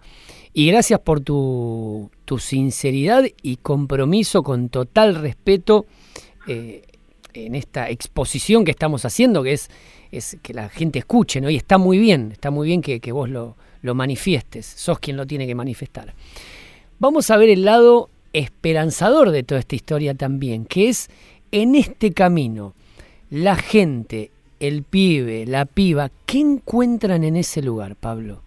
y 0.53 0.71
gracias 0.71 0.99
por 1.01 1.21
tu, 1.21 2.09
tu 2.25 2.39
sinceridad 2.39 3.23
y 3.43 3.57
compromiso 3.57 4.41
con 4.41 4.69
total 4.69 5.15
respeto 5.15 5.85
eh, 6.47 6.81
en 7.33 7.53
esta 7.53 7.89
exposición 7.89 8.65
que 8.65 8.71
estamos 8.71 9.05
haciendo, 9.05 9.43
que 9.43 9.53
es, 9.53 9.69
es 10.11 10.37
que 10.41 10.55
la 10.55 10.69
gente 10.69 10.97
escuche, 10.97 11.41
¿no? 11.41 11.49
Y 11.51 11.57
está 11.57 11.77
muy 11.77 11.99
bien, 11.99 12.31
está 12.31 12.49
muy 12.49 12.67
bien 12.67 12.81
que, 12.81 12.99
que 12.99 13.11
vos 13.11 13.29
lo, 13.29 13.55
lo 13.83 13.93
manifiestes, 13.93 14.65
sos 14.65 14.97
quien 14.97 15.15
lo 15.15 15.27
tiene 15.27 15.45
que 15.45 15.53
manifestar. 15.53 16.13
Vamos 16.99 17.29
a 17.29 17.37
ver 17.37 17.49
el 17.49 17.63
lado 17.63 18.09
esperanzador 18.33 19.29
de 19.29 19.43
toda 19.43 19.59
esta 19.59 19.75
historia 19.75 20.15
también, 20.15 20.65
que 20.65 20.89
es 20.89 21.09
en 21.51 21.75
este 21.75 22.11
camino, 22.11 22.73
la 23.29 23.55
gente, 23.55 24.31
el 24.59 24.83
pibe, 24.83 25.45
la 25.45 25.65
piba, 25.65 26.09
¿qué 26.25 26.39
encuentran 26.39 27.23
en 27.23 27.35
ese 27.35 27.61
lugar, 27.61 27.95
Pablo? 28.01 28.41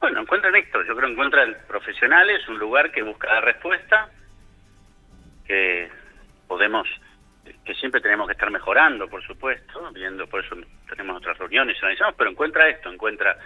Bueno, 0.00 0.22
encuentran 0.22 0.56
esto, 0.56 0.82
yo 0.82 0.96
creo 0.96 1.06
que 1.06 1.12
encuentran 1.12 1.56
profesionales, 1.68 2.48
un 2.48 2.58
lugar 2.58 2.90
que 2.90 3.04
busca 3.04 3.28
la 3.32 3.40
respuesta, 3.42 4.10
que 5.46 5.88
podemos, 6.48 6.88
que 7.64 7.74
siempre 7.76 8.00
tenemos 8.00 8.26
que 8.26 8.32
estar 8.32 8.50
mejorando, 8.50 9.08
por 9.08 9.24
supuesto, 9.24 9.88
viendo, 9.92 10.26
por 10.26 10.44
eso 10.44 10.56
tenemos 10.88 11.18
otras 11.18 11.38
reuniones, 11.38 11.80
analizamos, 11.80 12.16
pero 12.18 12.30
encuentra 12.30 12.68
esto, 12.68 12.92
encuentra 12.92 13.38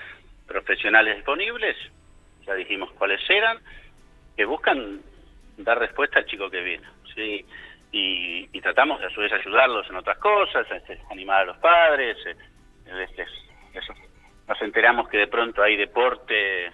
profesionales 0.47 1.17
disponibles, 1.17 1.77
ya 2.49 2.55
dijimos 2.55 2.91
cuáles 2.99 3.21
eran, 3.31 3.59
que 4.37 4.45
buscan 4.45 5.01
dar 5.59 5.79
respuesta 5.79 6.19
al 6.19 6.27
chico 6.27 6.51
que 6.51 6.61
viene. 6.63 6.87
¿sí? 7.15 7.45
Y, 7.93 8.61
tratamos 8.61 9.01
a 9.03 9.09
su 9.11 9.21
vez 9.21 9.33
ayudarlos 9.33 9.89
en 9.89 9.97
otras 9.97 10.19
cosas, 10.19 10.67
este, 10.71 11.01
animar 11.11 11.43
a 11.43 11.45
los 11.47 11.57
padres, 11.59 12.17
eh, 12.27 12.37
este, 13.09 13.25
eso. 13.73 13.95
nos 14.47 14.61
enteramos 14.61 15.09
que 15.09 15.17
de 15.17 15.27
pronto 15.27 15.63
hay 15.63 15.77
deporte 15.77 16.71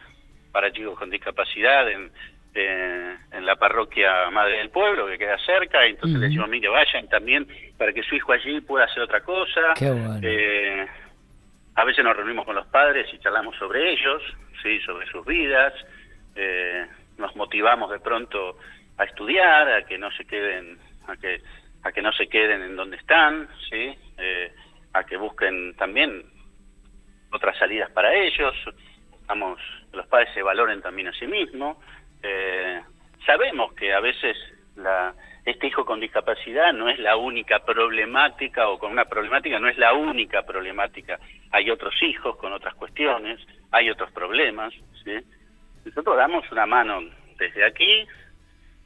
para 0.50 0.72
chicos 0.72 0.98
con 0.98 1.10
discapacidad 1.10 1.88
en, 1.88 2.10
en 2.54 3.46
la 3.46 3.56
parroquia 3.56 4.30
Madre 4.30 4.58
del 4.58 4.70
Pueblo, 4.70 5.06
que 5.06 5.18
queda 5.18 5.36
cerca, 5.38 5.86
y 5.86 5.90
entonces 5.90 6.18
le 6.18 6.26
decimos, 6.26 6.48
mire, 6.48 6.68
vayan 6.68 7.08
también 7.08 7.46
para 7.76 7.92
que 7.92 8.02
su 8.02 8.14
hijo 8.14 8.32
allí 8.32 8.60
pueda 8.60 8.84
hacer 8.84 9.02
otra 9.02 9.20
cosa. 9.20 9.74
Eh, 10.22 10.86
a 11.74 11.84
veces 11.84 12.04
nos 12.04 12.16
reunimos 12.16 12.44
con 12.44 12.54
los 12.54 12.66
padres 12.66 13.12
y 13.12 13.18
charlamos 13.18 13.56
sobre 13.56 13.92
ellos, 13.92 14.22
sí, 14.64 14.80
sobre 14.80 15.06
sus 15.06 15.24
vidas, 15.26 15.72
eh, 16.34 16.86
nos 17.18 17.36
motivamos 17.36 17.90
de 17.90 18.00
pronto 18.00 18.56
a 18.96 19.04
estudiar, 19.04 19.68
a 19.68 19.84
que 19.84 19.98
no 19.98 20.10
se 20.12 20.24
queden, 20.24 20.78
a 21.06 21.16
que 21.16 21.40
a 21.84 21.92
que 21.92 22.00
no 22.00 22.12
se 22.12 22.28
queden 22.28 22.62
en 22.62 22.76
donde 22.76 22.96
están, 22.96 23.46
sí, 23.68 23.94
eh, 24.16 24.54
a 24.94 25.04
que 25.04 25.18
busquen 25.18 25.76
también 25.76 26.24
otras 27.30 27.58
salidas 27.58 27.90
para 27.90 28.14
ellos. 28.14 28.54
Estamos, 29.20 29.60
los 29.92 30.06
padres 30.06 30.30
se 30.32 30.42
valoren 30.42 30.80
también 30.80 31.08
a 31.08 31.12
sí 31.12 31.26
mismos. 31.26 31.76
Eh, 32.22 32.80
sabemos 33.26 33.74
que 33.74 33.92
a 33.92 34.00
veces 34.00 34.34
la, 34.76 35.14
este 35.44 35.66
hijo 35.66 35.84
con 35.84 36.00
discapacidad 36.00 36.72
no 36.72 36.88
es 36.88 36.98
la 36.98 37.16
única 37.16 37.58
problemática 37.58 38.68
o 38.68 38.78
con 38.78 38.92
una 38.92 39.04
problemática 39.04 39.58
no 39.58 39.68
es 39.68 39.76
la 39.76 39.92
única 39.92 40.42
problemática. 40.42 41.18
Hay 41.50 41.70
otros 41.70 41.94
hijos 42.02 42.36
con 42.36 42.54
otras 42.54 42.74
cuestiones, 42.76 43.40
hay 43.74 43.90
otros 43.90 44.10
problemas. 44.12 44.72
¿sí? 45.02 45.12
Nosotros 45.84 46.16
damos 46.16 46.50
una 46.52 46.64
mano 46.64 47.00
desde 47.36 47.64
aquí, 47.66 48.06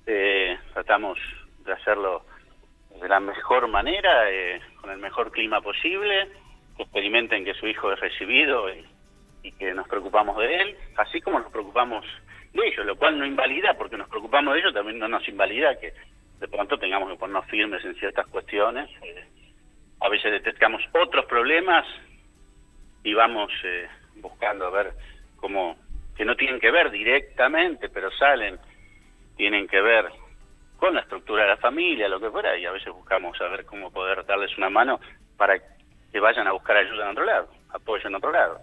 eh, 0.06 0.58
tratamos 0.72 1.18
de 1.64 1.72
hacerlo 1.72 2.24
de 2.98 3.08
la 3.08 3.20
mejor 3.20 3.68
manera, 3.68 4.30
eh, 4.30 4.60
con 4.80 4.90
el 4.90 4.98
mejor 4.98 5.30
clima 5.30 5.60
posible, 5.60 6.28
que 6.76 6.84
experimenten 6.84 7.44
que 7.44 7.54
su 7.54 7.66
hijo 7.66 7.92
es 7.92 8.00
recibido 8.00 8.68
y, 8.70 8.84
que 9.58 9.72
nos 9.72 9.88
preocupamos 9.88 10.36
de 10.36 10.56
él, 10.56 10.76
así 10.96 11.22
como 11.22 11.38
nos 11.38 11.50
preocupamos 11.50 12.04
de 12.52 12.66
ellos, 12.66 12.84
lo 12.84 12.96
cual 12.96 13.18
no 13.18 13.24
invalida, 13.24 13.72
porque 13.78 13.96
nos 13.96 14.06
preocupamos 14.06 14.52
de 14.52 14.60
ellos, 14.60 14.74
también 14.74 14.98
no 14.98 15.08
nos 15.08 15.26
invalida 15.26 15.78
que 15.80 15.94
de 16.38 16.48
pronto 16.48 16.78
tengamos 16.78 17.08
que 17.08 17.16
ponernos 17.16 17.46
firmes 17.46 17.82
en 17.82 17.94
ciertas 17.94 18.26
cuestiones. 18.26 18.90
A 20.00 20.08
veces 20.10 20.32
detectamos 20.32 20.82
otros 20.92 21.24
problemas 21.24 21.86
y 23.02 23.14
vamos 23.14 23.50
eh, 23.64 23.88
buscando 24.20 24.66
a 24.66 24.70
ver 24.70 24.92
cómo, 25.36 25.76
que 26.16 26.24
no 26.24 26.36
tienen 26.36 26.60
que 26.60 26.70
ver 26.70 26.90
directamente, 26.90 27.88
pero 27.88 28.10
salen, 28.12 28.58
tienen 29.36 29.66
que 29.68 29.80
ver 29.80 30.06
con 30.76 30.94
la 30.94 31.00
estructura 31.00 31.42
de 31.42 31.50
la 31.50 31.56
familia, 31.56 32.08
lo 32.08 32.20
que 32.20 32.30
fuera, 32.30 32.56
y 32.56 32.64
a 32.64 32.72
veces 32.72 32.92
buscamos 32.92 33.40
a 33.40 33.48
ver 33.48 33.64
cómo 33.64 33.90
poder 33.90 34.24
darles 34.24 34.56
una 34.58 34.70
mano 34.70 35.00
para 35.36 35.58
que 35.58 36.20
vayan 36.20 36.46
a 36.46 36.52
buscar 36.52 36.76
ayuda 36.76 37.04
en 37.04 37.10
otro 37.10 37.24
lado, 37.24 37.48
apoyo 37.70 38.06
en 38.08 38.14
otro 38.14 38.32
lado. 38.32 38.60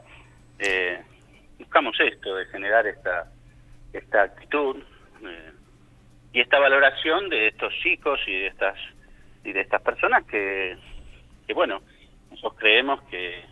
Eh, 0.59 1.01
buscamos 1.59 1.99
esto, 1.99 2.35
de 2.35 2.45
generar 2.45 2.87
esta, 2.87 3.31
esta 3.91 4.23
actitud. 4.23 4.77
Eh, 5.23 5.51
y 6.35 6.41
esta 6.41 6.59
valoración 6.59 7.29
de 7.29 7.47
estos 7.47 7.73
chicos 7.81 8.19
y 8.27 8.33
de 8.33 8.47
estas 8.47 8.77
y 9.45 9.53
de 9.53 9.61
estas 9.61 9.81
personas 9.81 10.25
que, 10.25 10.77
que 11.47 11.53
bueno 11.53 11.81
nosotros 12.29 12.59
creemos 12.59 13.01
que 13.03 13.45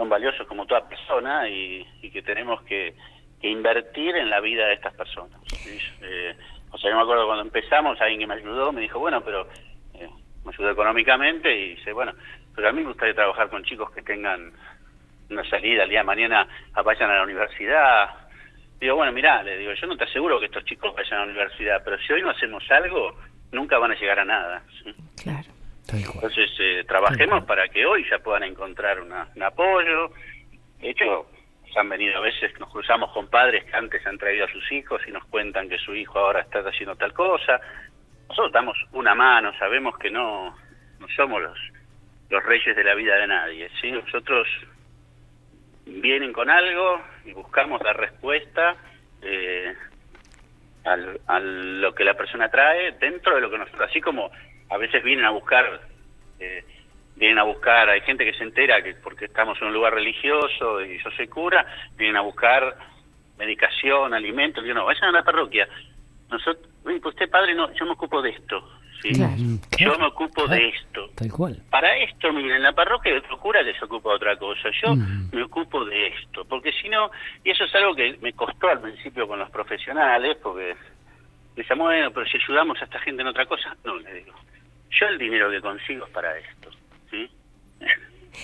son 0.00 0.08
valiosos 0.08 0.46
como 0.46 0.64
toda 0.64 0.88
persona 0.88 1.46
y, 1.46 1.86
que 2.10 2.22
tenemos 2.22 2.62
que, 2.62 2.94
invertir 3.42 4.16
en 4.16 4.28
la 4.28 4.40
vida 4.40 4.66
de 4.66 4.74
estas 4.74 4.94
personas 4.94 5.40
eh, 6.02 6.34
o 6.70 6.76
sea 6.76 6.90
yo 6.90 6.96
me 6.96 7.02
acuerdo 7.02 7.24
cuando 7.24 7.42
empezamos 7.42 7.98
alguien 7.98 8.20
que 8.20 8.26
me 8.26 8.34
ayudó 8.34 8.70
me 8.70 8.82
dijo 8.82 8.98
bueno 8.98 9.22
pero 9.22 9.46
eh, 9.94 10.08
me 10.44 10.52
ayudó 10.52 10.70
económicamente 10.70 11.54
y 11.54 11.74
dice 11.74 11.92
bueno 11.94 12.12
pero 12.54 12.68
a 12.68 12.72
mí 12.72 12.80
me 12.80 12.88
gustaría 12.88 13.14
trabajar 13.14 13.48
con 13.48 13.64
chicos 13.64 13.90
que 13.92 14.02
tengan 14.02 14.52
una 15.30 15.42
salida 15.48 15.84
el 15.84 15.90
día 15.90 16.00
de 16.00 16.04
mañana 16.04 16.46
vayan 16.84 17.10
a 17.10 17.16
la 17.16 17.22
universidad 17.22 18.10
Digo, 18.80 18.96
bueno, 18.96 19.12
mirá, 19.12 19.42
le 19.42 19.58
digo, 19.58 19.74
yo 19.74 19.86
no 19.86 19.94
te 19.94 20.04
aseguro 20.04 20.40
que 20.40 20.46
estos 20.46 20.64
chicos 20.64 20.94
vayan 20.94 21.12
a 21.12 21.18
la 21.18 21.32
universidad, 21.32 21.82
pero 21.84 21.98
si 21.98 22.14
hoy 22.14 22.22
no 22.22 22.30
hacemos 22.30 22.64
algo, 22.70 23.14
nunca 23.52 23.76
van 23.76 23.90
a 23.90 23.94
llegar 23.94 24.20
a 24.20 24.24
nada. 24.24 24.62
Claro. 25.22 25.48
Entonces, 25.92 26.50
eh, 26.58 26.84
trabajemos 26.86 27.44
para 27.44 27.68
que 27.68 27.84
hoy 27.86 28.06
ya 28.10 28.18
puedan 28.18 28.44
encontrar 28.44 29.00
un 29.00 29.42
apoyo. 29.42 30.10
De 30.80 30.90
hecho, 30.90 31.26
han 31.76 31.88
venido 31.88 32.16
a 32.18 32.20
veces, 32.20 32.58
nos 32.58 32.70
cruzamos 32.70 33.12
con 33.12 33.28
padres 33.28 33.64
que 33.64 33.76
antes 33.76 34.04
han 34.06 34.18
traído 34.18 34.44
a 34.44 34.52
sus 34.52 34.70
hijos 34.72 35.00
y 35.06 35.10
nos 35.10 35.24
cuentan 35.26 35.68
que 35.68 35.78
su 35.78 35.94
hijo 35.94 36.18
ahora 36.18 36.40
está 36.40 36.60
haciendo 36.60 36.96
tal 36.96 37.12
cosa. 37.12 37.60
Nosotros 38.28 38.52
damos 38.52 38.76
una 38.92 39.14
mano, 39.14 39.52
sabemos 39.58 39.96
que 39.98 40.10
no, 40.10 40.56
no 40.98 41.08
somos 41.16 41.42
los, 41.42 41.58
los 42.28 42.42
reyes 42.44 42.74
de 42.74 42.84
la 42.84 42.94
vida 42.94 43.16
de 43.16 43.26
nadie. 43.26 43.70
¿sí? 43.80 43.90
Nosotros 43.90 44.48
vienen 45.86 46.32
con 46.32 46.50
algo 46.50 47.02
y 47.24 47.32
buscamos 47.32 47.80
la 47.82 47.92
respuesta 47.92 48.76
eh, 49.22 49.74
a 50.84 51.40
lo 51.40 51.94
que 51.94 52.04
la 52.04 52.14
persona 52.14 52.48
trae 52.48 52.92
dentro 52.92 53.34
de 53.34 53.40
lo 53.42 53.50
que 53.50 53.58
nosotros, 53.58 53.88
así 53.88 54.00
como 54.00 54.30
a 54.70 54.76
veces 54.78 55.02
vienen 55.02 55.24
a 55.24 55.30
buscar, 55.30 55.80
eh, 56.38 56.64
vienen 57.16 57.38
a 57.38 57.42
buscar, 57.42 57.88
hay 57.90 58.00
gente 58.02 58.24
que 58.24 58.34
se 58.34 58.44
entera 58.44 58.82
que 58.82 58.94
porque 58.94 59.26
estamos 59.26 59.60
en 59.60 59.68
un 59.68 59.74
lugar 59.74 59.94
religioso 59.94 60.82
y 60.82 60.98
yo 61.02 61.10
soy 61.10 61.28
cura, 61.28 61.66
vienen 61.96 62.16
a 62.16 62.22
buscar 62.22 62.76
medicación, 63.36 64.14
alimentos, 64.14 64.64
yo 64.64 64.74
no, 64.74 64.84
vayan 64.84 65.04
a 65.04 65.12
la 65.12 65.24
parroquia. 65.24 65.68
Nosotros, 66.30 66.68
pues 66.82 67.04
usted 67.04 67.28
padre, 67.28 67.54
no, 67.54 67.72
yo 67.74 67.84
me 67.84 67.92
ocupo 67.92 68.22
de 68.22 68.30
esto. 68.30 68.62
¿sí? 69.02 69.10
Yo 69.78 69.98
me 69.98 70.06
ocupo 70.06 70.46
de 70.46 70.68
esto. 70.68 71.10
Tal 71.16 71.32
cual. 71.32 71.60
Para 71.70 71.96
esto, 71.96 72.32
miren, 72.32 72.56
en 72.56 72.62
la 72.62 72.72
parroquia 72.72 73.12
hay 73.12 73.18
otro 73.18 73.38
cura 73.38 73.64
que 73.64 73.74
se 73.74 73.84
ocupa 73.84 74.10
de 74.10 74.16
otra 74.16 74.36
cosa. 74.36 74.68
Yo 74.82 74.94
me 75.32 75.42
ocupo 75.42 75.84
de 75.84 76.08
esto. 76.08 76.44
Porque 76.44 76.70
si 76.72 76.88
no, 76.88 77.10
y 77.42 77.50
eso 77.50 77.64
es 77.64 77.74
algo 77.74 77.94
que 77.94 78.16
me 78.20 78.32
costó 78.34 78.68
al 78.68 78.80
principio 78.80 79.26
con 79.26 79.38
los 79.38 79.50
profesionales, 79.50 80.36
porque 80.42 80.76
me 81.56 81.74
bueno, 81.76 82.10
pero 82.12 82.26
si 82.26 82.38
ayudamos 82.38 82.80
a 82.80 82.84
esta 82.84 82.98
gente 83.00 83.22
en 83.22 83.28
otra 83.28 83.46
cosa, 83.46 83.76
no, 83.84 83.96
le 83.96 84.14
digo. 84.14 84.34
Yo 84.98 85.06
el 85.06 85.18
dinero 85.18 85.50
que 85.50 85.60
consigo 85.60 86.06
es 86.06 86.10
para 86.12 86.36
esto. 86.38 86.70
¿sí? 87.10 87.30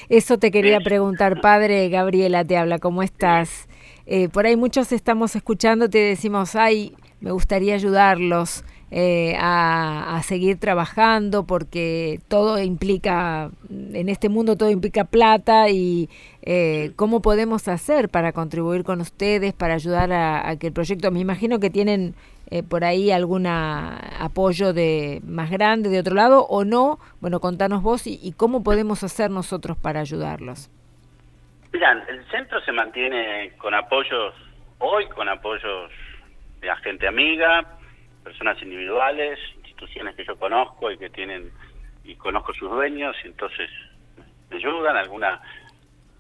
Eso 0.09 0.39
te 0.39 0.51
quería 0.51 0.81
preguntar, 0.81 1.41
padre. 1.41 1.89
Gabriela 1.89 2.45
te 2.45 2.57
habla, 2.57 2.79
¿cómo 2.79 3.03
estás? 3.03 3.69
Eh, 4.07 4.29
por 4.29 4.47
ahí 4.47 4.57
muchos 4.57 4.93
estamos 4.93 5.35
escuchando, 5.35 5.91
te 5.91 5.99
decimos, 5.99 6.55
ay, 6.55 6.95
me 7.21 7.33
gustaría 7.33 7.75
ayudarlos 7.75 8.65
eh, 8.91 9.37
a, 9.41 10.21
seguir 10.23 10.59
trabajando 10.61 11.45
porque 11.45 12.21
todo 12.29 12.61
implica, 12.63 13.51
en 13.69 14.09
este 14.09 14.29
mundo 14.29 14.57
todo 14.57 14.71
implica 14.71 15.05
plata 15.05 15.69
y 15.71 16.09
eh, 16.43 16.93
cómo 16.97 17.21
podemos 17.21 17.67
hacer 17.69 18.09
para 18.09 18.33
contribuir 18.33 18.85
con 18.85 19.01
ustedes, 19.01 19.53
para 19.53 19.75
ayudar 19.75 20.13
a, 20.13 20.57
que 20.57 20.69
el 20.69 20.73
proyecto, 20.73 21.11
me 21.11 21.21
imagino 21.21 21.59
que 21.59 21.71
tienen 21.71 22.15
eh, 22.51 22.63
por 22.63 22.85
ahí 22.85 23.11
algún 23.11 23.47
apoyo 23.47 24.73
de 24.73 25.21
más 25.25 25.51
grande 25.51 25.91
de 25.91 25.99
otro 25.99 26.15
lado 26.15 26.47
o 26.47 26.65
no, 26.65 26.99
bueno, 27.21 27.41
contanos 27.41 27.83
vos 27.83 28.07
y, 28.07 28.21
y 28.23 28.33
cómo 28.33 28.63
podemos 28.63 29.03
hacer 29.03 29.31
nosotros 29.31 29.77
para 29.77 30.01
ayudarlos. 30.01 30.71
Mirá, 31.73 32.05
el 32.09 32.25
centro 32.31 32.61
se 32.63 32.73
mantiene 32.73 33.53
con 33.59 33.75
apoyos, 33.75 34.35
hoy 34.79 35.07
con 35.09 35.29
apoyos 35.29 35.91
de 36.61 36.69
la 36.69 36.77
gente 36.77 37.07
amiga, 37.07 37.76
personas 38.27 38.61
individuales, 38.61 39.39
instituciones 39.59 40.17
que 40.17 40.25
yo 40.25 40.37
conozco 40.37 40.91
y 40.91 40.99
que 40.99 41.09
tienen, 41.11 41.49
y 42.03 42.17
conozco 42.17 42.53
sus 42.55 42.69
dueños, 42.69 43.15
y 43.23 43.29
entonces 43.29 43.71
me 44.51 44.57
ayudan, 44.57 44.97
alguna, 44.97 45.41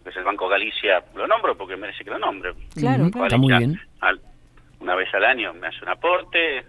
que 0.04 0.10
es 0.10 0.16
el 0.16 0.22
Banco 0.22 0.48
Galicia, 0.48 1.02
lo 1.16 1.26
nombro 1.26 1.56
porque 1.56 1.76
merece 1.76 2.04
que 2.04 2.10
lo 2.10 2.18
nombre. 2.20 2.52
Claro, 2.76 3.06
Está 3.06 3.36
muy 3.36 3.52
bien. 3.58 3.80
una 4.78 4.94
vez 4.94 5.12
al 5.14 5.24
año 5.24 5.52
me 5.54 5.66
hace 5.66 5.82
un 5.82 5.88
aporte, 5.88 6.64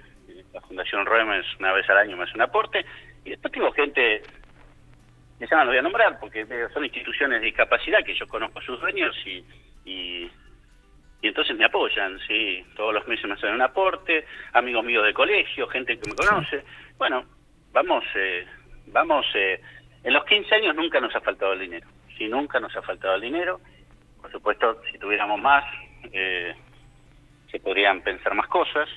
la 0.52 0.62
Fundación 0.62 1.06
Remes 1.06 1.45
una 1.60 1.71
vez 1.71 1.88
al 1.88 1.97
año 2.00 2.17
me 2.17 2.23
hace 2.23 2.34
un 2.34 2.41
aporte, 2.41 2.84
y 3.23 3.30
después 3.30 3.54
tengo 3.54 3.71
gente, 3.73 4.23
que 5.38 5.45
ya 5.45 5.58
no 5.58 5.65
lo 5.65 5.69
voy 5.69 5.78
a 5.78 5.84
nombrar 5.84 6.19
porque 6.19 6.47
son 6.73 6.84
instituciones 6.84 7.41
de 7.41 7.45
discapacidad 7.45 8.04
que 8.04 8.15
yo 8.15 8.28
conozco 8.28 8.60
sus 8.62 8.82
dueños 8.82 9.15
y, 9.23 9.45
y 9.86 10.32
y 11.21 11.27
entonces 11.27 11.58
me 11.58 11.65
apoyan, 11.65 12.19
sí, 12.27 12.63
todos 12.75 12.93
los 12.93 13.08
meses 13.08 13.25
me 13.25 13.34
hacen 13.34 13.53
un 13.53 13.62
aporte, 13.62 14.25
amigos 14.53 14.86
míos 14.86 15.03
de 15.03 15.13
colegio, 15.13 15.67
gente 15.67 15.97
que 15.97 16.10
me 16.10 16.15
conoce. 16.15 16.63
Bueno, 16.97 17.23
vamos, 17.71 18.03
eh, 18.15 18.45
vamos, 18.88 19.25
eh, 19.34 19.60
en 20.03 20.13
los 20.13 20.23
15 20.25 20.56
años 20.56 20.75
nunca 20.75 20.99
nos 20.99 21.15
ha 21.15 21.21
faltado 21.21 21.53
el 21.53 21.60
dinero, 21.60 21.88
sí, 22.17 22.27
nunca 22.27 22.60
nos 22.60 22.75
ha 22.75 22.82
faltado 22.84 23.15
el 23.15 23.21
dinero. 23.21 23.60
Por 24.21 24.32
supuesto, 24.32 24.82
si 24.91 24.99
tuviéramos 24.99 25.41
más, 25.41 25.63
eh, 26.12 26.53
se 27.49 27.60
podrían 27.60 28.01
pensar 28.01 28.36
más 28.36 28.47
cosas, 28.47 28.88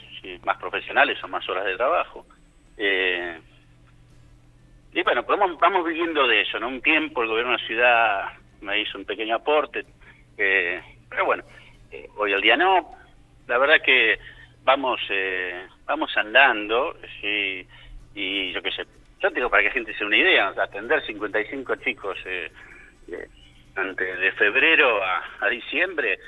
más 0.44 0.58
profesionales 0.58 1.22
o 1.24 1.28
más 1.28 1.48
horas 1.48 1.64
de 1.64 1.76
trabajo. 1.76 2.26
Eh, 2.76 3.38
y 4.92 5.02
bueno, 5.02 5.22
vamos, 5.22 5.58
vamos 5.58 5.86
viviendo 5.86 6.26
de 6.26 6.42
eso, 6.42 6.58
¿no? 6.58 6.68
Un 6.68 6.82
tiempo 6.82 7.22
el 7.22 7.28
gobierno 7.28 7.52
de 7.52 7.58
la 7.58 7.66
ciudad 7.66 8.24
me 8.60 8.80
hizo 8.80 8.98
un 8.98 9.04
pequeño 9.04 9.36
aporte, 9.36 9.86
pero 10.36 11.24
bueno, 11.24 11.44
eh, 11.90 12.08
hoy 12.16 12.32
al 12.32 12.40
día 12.40 12.56
no. 12.56 12.94
La 13.46 13.58
verdad 13.58 13.80
que 13.84 14.18
vamos 14.64 15.00
eh, 15.10 15.66
vamos 15.86 16.16
andando 16.16 16.96
sí, 17.20 17.66
y 18.14 18.52
yo 18.52 18.62
qué 18.62 18.70
sé. 18.70 18.86
Yo 19.20 19.30
digo 19.30 19.50
para 19.50 19.62
que 19.62 19.68
la 19.68 19.74
gente 19.74 19.94
se 19.94 20.04
una 20.04 20.16
idea, 20.16 20.48
atender 20.48 21.04
55 21.04 21.76
chicos 21.76 22.18
eh, 22.24 22.50
de 23.06 24.32
febrero 24.32 25.00
a, 25.02 25.48
diciembre 25.48 26.18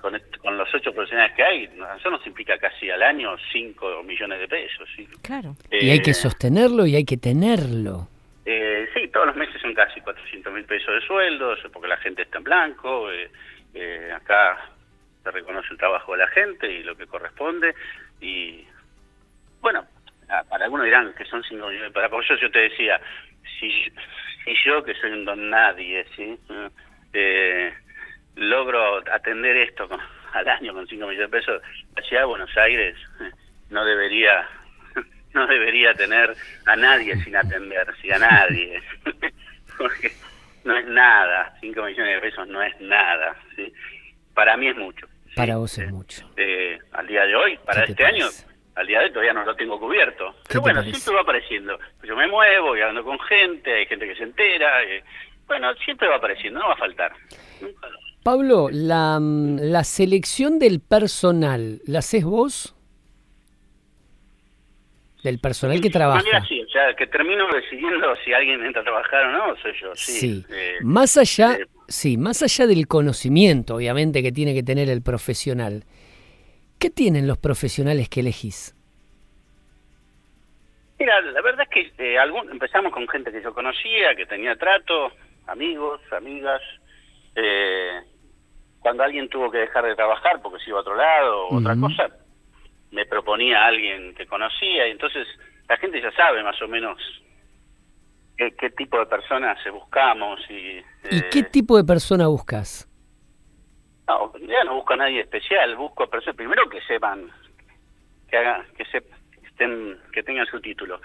con, 0.00 0.20
con, 0.40 0.56
los 0.56 0.72
ocho 0.72 0.92
profesionales 0.92 1.34
que 1.34 1.42
hay, 1.42 1.64
eso 1.98 2.10
nos 2.10 2.24
implica 2.26 2.56
casi 2.58 2.88
al 2.90 3.02
año 3.02 3.36
5 3.52 4.02
millones 4.04 4.38
de 4.40 4.48
pesos. 4.48 4.88
¿sí? 4.96 5.06
Claro. 5.22 5.56
y 5.70 5.90
hay 5.90 6.00
que 6.00 6.14
sostenerlo 6.14 6.86
y 6.86 6.96
hay 6.96 7.04
que 7.04 7.16
tenerlo. 7.16 8.08
Eh, 8.46 8.88
sí, 8.94 9.08
todos 9.08 9.26
los 9.26 9.36
meses 9.36 9.60
son 9.60 9.74
casi 9.74 10.00
400 10.00 10.52
mil 10.52 10.64
pesos 10.64 10.94
de 10.94 11.06
sueldos, 11.06 11.58
porque 11.72 11.88
la 11.88 11.96
gente 11.96 12.22
está 12.22 12.38
en 12.38 12.44
blanco. 12.44 13.10
Eh, 13.10 14.10
acá 14.14 14.70
se 15.24 15.30
reconoce 15.30 15.68
el 15.72 15.78
trabajo 15.78 16.12
de 16.12 16.18
la 16.18 16.28
gente 16.28 16.70
y 16.70 16.82
lo 16.82 16.94
que 16.94 17.06
corresponde. 17.06 17.74
Y 18.20 18.64
bueno, 19.60 19.86
para 20.48 20.66
algunos 20.66 20.84
dirán 20.84 21.14
que 21.14 21.24
son 21.24 21.42
cinco 21.42 21.68
millones, 21.68 21.92
para 21.92 22.06
eso 22.06 22.36
yo 22.36 22.50
te 22.50 22.60
decía, 22.60 23.00
si, 23.58 23.70
si 24.44 24.54
yo 24.64 24.84
que 24.84 24.94
soy 24.94 25.12
un 25.12 25.24
don 25.24 25.50
nadie, 25.50 26.06
¿sí? 26.14 26.38
Eh, 27.14 27.72
logro 28.36 28.98
atender 29.10 29.56
esto 29.56 29.88
al 30.32 30.48
año 30.48 30.74
con 30.74 30.86
5 30.86 31.06
millones 31.06 31.30
de 31.30 31.38
pesos, 31.38 31.62
la 32.10 32.24
Buenos 32.24 32.56
Aires 32.56 32.96
no 33.70 33.84
debería 33.84 34.48
no 35.34 35.46
debería 35.46 35.94
tener 35.94 36.34
a 36.66 36.76
nadie 36.76 37.16
sin 37.22 37.36
atender, 37.36 37.86
sí, 38.02 38.10
a 38.10 38.18
nadie, 38.18 38.82
porque 39.78 40.10
no 40.64 40.76
es 40.76 40.86
nada, 40.86 41.54
5 41.60 41.82
millones 41.82 42.14
de 42.16 42.20
pesos 42.20 42.48
no 42.48 42.62
es 42.62 42.80
nada, 42.80 43.36
¿sí? 43.54 43.72
para 44.34 44.56
mí 44.56 44.68
es 44.68 44.76
mucho. 44.76 45.06
Para 45.34 45.56
vos 45.56 45.76
es 45.78 45.90
mucho. 45.92 46.28
Eh, 46.36 46.78
al 46.92 47.06
día 47.06 47.24
de 47.24 47.34
hoy, 47.34 47.58
para 47.64 47.84
este 47.84 48.04
año, 48.04 48.26
al 48.74 48.86
día 48.86 48.98
de 49.00 49.04
hoy 49.06 49.10
todavía 49.10 49.32
no 49.32 49.44
lo 49.44 49.54
tengo 49.56 49.78
cubierto. 49.78 50.34
Pero 50.48 50.60
bueno, 50.60 50.82
siempre 50.82 51.14
va 51.14 51.20
apareciendo. 51.22 51.78
Yo 52.02 52.16
me 52.16 52.28
muevo, 52.28 52.68
voy 52.68 52.80
hablando 52.80 53.04
con 53.04 53.18
gente, 53.20 53.72
hay 53.72 53.86
gente 53.86 54.06
que 54.06 54.16
se 54.16 54.24
entera. 54.24 54.82
Eh, 54.84 55.02
bueno, 55.46 55.74
siempre 55.84 56.08
va 56.08 56.16
apareciendo, 56.16 56.60
no 56.60 56.68
va 56.68 56.74
a 56.74 56.78
faltar. 56.78 57.12
Pablo, 58.22 58.68
la, 58.70 59.18
mm, 59.20 59.58
la 59.60 59.84
selección 59.84 60.58
del 60.58 60.80
personal, 60.80 61.80
¿la 61.86 61.98
haces 61.98 62.24
vos? 62.24 62.74
Del 65.24 65.40
personal 65.40 65.80
que 65.80 65.90
trabaja. 65.90 66.22
sí, 66.46 66.62
o 66.62 66.68
sea, 66.68 66.94
que 66.94 67.08
termino 67.08 67.48
decidiendo 67.50 68.14
si 68.24 68.32
alguien 68.32 68.62
entra 68.64 68.82
a 68.82 68.84
trabajar 68.84 69.24
o 69.24 69.32
no, 69.32 69.56
soy 69.56 69.72
yo, 69.80 69.90
sí. 69.94 70.44
Eh, 70.50 70.76
más 70.82 71.16
allá, 71.16 71.56
Sí, 71.88 72.16
más 72.16 72.42
allá 72.42 72.66
del 72.66 72.86
conocimiento, 72.86 73.76
obviamente, 73.76 74.22
que 74.22 74.32
tiene 74.32 74.54
que 74.54 74.62
tener 74.62 74.88
el 74.88 75.02
profesional, 75.02 75.84
¿qué 76.78 76.88
tienen 76.88 77.26
los 77.26 77.36
profesionales 77.36 78.08
que 78.08 78.20
elegís? 78.20 78.74
Mira, 80.98 81.20
la 81.20 81.42
verdad 81.42 81.66
es 81.70 81.92
que 81.96 82.04
eh, 82.04 82.18
algún, 82.18 82.50
empezamos 82.50 82.92
con 82.92 83.06
gente 83.08 83.30
que 83.30 83.42
yo 83.42 83.52
conocía, 83.52 84.14
que 84.16 84.24
tenía 84.24 84.56
trato, 84.56 85.12
amigos, 85.46 86.00
amigas. 86.12 86.62
Eh, 87.34 88.00
cuando 88.80 89.02
alguien 89.02 89.28
tuvo 89.28 89.50
que 89.50 89.58
dejar 89.58 89.84
de 89.84 89.96
trabajar 89.96 90.40
porque 90.40 90.62
se 90.62 90.70
iba 90.70 90.78
a 90.78 90.82
otro 90.82 90.94
lado 90.94 91.48
o 91.48 91.58
otra 91.58 91.76
cosa, 91.76 92.08
me 92.94 93.04
proponía 93.06 93.62
a 93.62 93.66
alguien 93.66 94.14
que 94.14 94.26
conocía 94.26 94.86
y 94.86 94.92
entonces 94.92 95.26
la 95.68 95.76
gente 95.76 96.00
ya 96.00 96.12
sabe 96.12 96.42
más 96.42 96.60
o 96.62 96.68
menos 96.68 96.98
qué, 98.36 98.70
tipo 98.70 98.98
de 98.98 99.06
personas 99.06 99.58
buscamos. 99.70 100.40
¿Y, 100.48 100.78
¿Y 101.10 101.22
qué 101.30 101.40
eh, 101.40 101.48
tipo 101.50 101.76
de 101.76 101.84
persona 101.84 102.26
buscas? 102.28 102.88
No, 104.06 104.32
ya 104.38 104.64
no 104.64 104.76
busco 104.76 104.94
a 104.94 104.96
nadie 104.96 105.20
especial, 105.20 105.76
busco 105.76 106.08
personas 106.08 106.36
primero 106.36 106.68
que 106.68 106.80
sepan, 106.82 107.30
que 108.28 108.36
hagan, 108.36 108.64
que 108.76 108.84
se, 108.86 109.02
estén, 109.46 109.98
que 110.12 110.22
tengan 110.22 110.46
su 110.46 110.60
título 110.60 111.00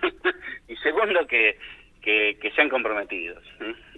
y 0.68 0.76
segundo 0.76 1.26
que, 1.26 1.58
que, 2.00 2.52
sean 2.56 2.70
comprometidos 2.70 3.44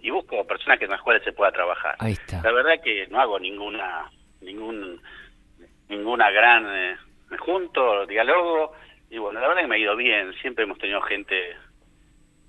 y 0.03 0.11
busco 0.11 0.45
personas 0.45 0.79
que 0.79 0.87
con 0.87 0.97
las 0.97 1.03
cuales 1.03 1.23
se 1.23 1.33
pueda 1.33 1.53
trabajar. 1.53 1.95
Ahí 2.01 2.13
está. 2.13 2.43
La 2.43 2.53
verdad 2.53 2.83
que 2.83 3.07
no 3.09 3.21
hago 3.21 3.39
ninguna 3.39 4.11
ningún 4.41 5.01
ninguna 5.89 6.31
gran 6.31 6.67
eh, 6.67 6.97
junto 7.39 8.07
diálogo 8.07 8.73
y 9.11 9.19
bueno 9.19 9.41
la 9.41 9.49
verdad 9.49 9.63
que 9.63 9.69
me 9.69 9.77
ha 9.77 9.79
ido 9.79 9.97
bien. 9.97 10.33
Siempre 10.41 10.65
hemos 10.65 10.79
tenido 10.79 11.01
gente 11.03 11.57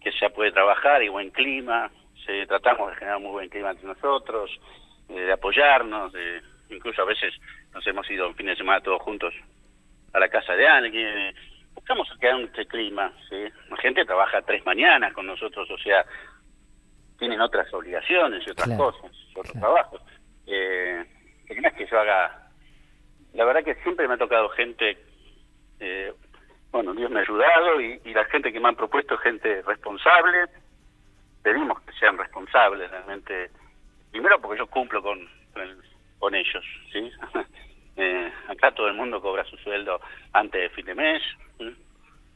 que 0.01 0.11
ya 0.19 0.29
puede 0.29 0.51
trabajar 0.51 1.01
y 1.03 1.09
buen 1.09 1.31
clima, 1.31 1.89
se, 2.25 2.45
tratamos 2.45 2.89
de 2.89 2.95
generar 2.97 3.19
muy 3.19 3.31
buen 3.31 3.49
clima 3.49 3.71
entre 3.71 3.87
nosotros, 3.87 4.51
eh, 5.09 5.13
de 5.13 5.31
apoyarnos, 5.31 6.13
incluso 6.69 7.01
a 7.01 7.05
veces 7.05 7.33
nos 7.73 7.85
hemos 7.87 8.09
ido 8.09 8.27
un 8.27 8.35
fin 8.35 8.47
de 8.47 8.55
semana 8.55 8.81
todos 8.81 9.01
juntos 9.01 9.33
a 10.11 10.19
la 10.19 10.27
casa 10.27 10.53
de 10.55 10.67
alguien, 10.67 11.33
buscamos 11.73 12.07
crear 12.19 12.35
un 12.35 12.43
este 12.43 12.65
clima, 12.65 13.11
¿sí? 13.29 13.45
la 13.69 13.77
gente 13.77 14.05
trabaja 14.05 14.41
tres 14.41 14.65
mañanas 14.65 15.13
con 15.13 15.25
nosotros, 15.25 15.69
o 15.69 15.77
sea, 15.77 16.05
tienen 17.17 17.41
otras 17.41 17.73
obligaciones 17.73 18.45
y 18.45 18.51
otras 18.51 18.77
cosas, 18.77 19.11
otros 19.35 19.53
trabajos. 19.53 20.01
Eh, 20.45 21.05
no 21.49 21.67
es 21.67 21.73
que 21.73 21.87
yo 21.87 21.99
haga, 21.99 22.42
la 23.33 23.45
verdad 23.45 23.63
que 23.63 23.75
siempre 23.83 24.07
me 24.07 24.15
ha 24.15 24.17
tocado 24.17 24.49
gente 24.49 24.97
eh, 25.79 26.13
bueno, 26.73 26.93
Dios 26.95 27.11
me 27.11 27.19
ha 27.19 27.21
ayudado 27.23 27.79
y, 27.79 27.99
la 28.13 28.25
gente 28.25 28.51
que 28.51 28.59
me 28.59 28.67
han 28.67 28.75
propuesto 28.75 29.13
es 29.13 29.21
gente 29.21 29.61
responsable. 29.61 30.47
Pedimos 31.43 31.79
que 31.81 31.93
sean 31.93 32.17
responsables 32.17 32.89
realmente. 32.89 33.51
Primero 34.09 34.41
porque 34.41 34.57
yo 34.57 34.65
cumplo 34.67 35.01
con, 35.03 35.29
con, 36.19 36.35
ellos, 36.35 36.65
¿sí? 36.91 37.11
Eh, 37.95 38.33
acá 38.47 38.71
todo 38.71 38.87
el 38.87 38.95
mundo 38.95 39.21
cobra 39.21 39.43
su 39.43 39.55
sueldo 39.57 40.01
antes 40.31 40.59
de 40.59 40.69
fin 40.69 40.83
de 40.87 40.95
mes. 40.95 41.21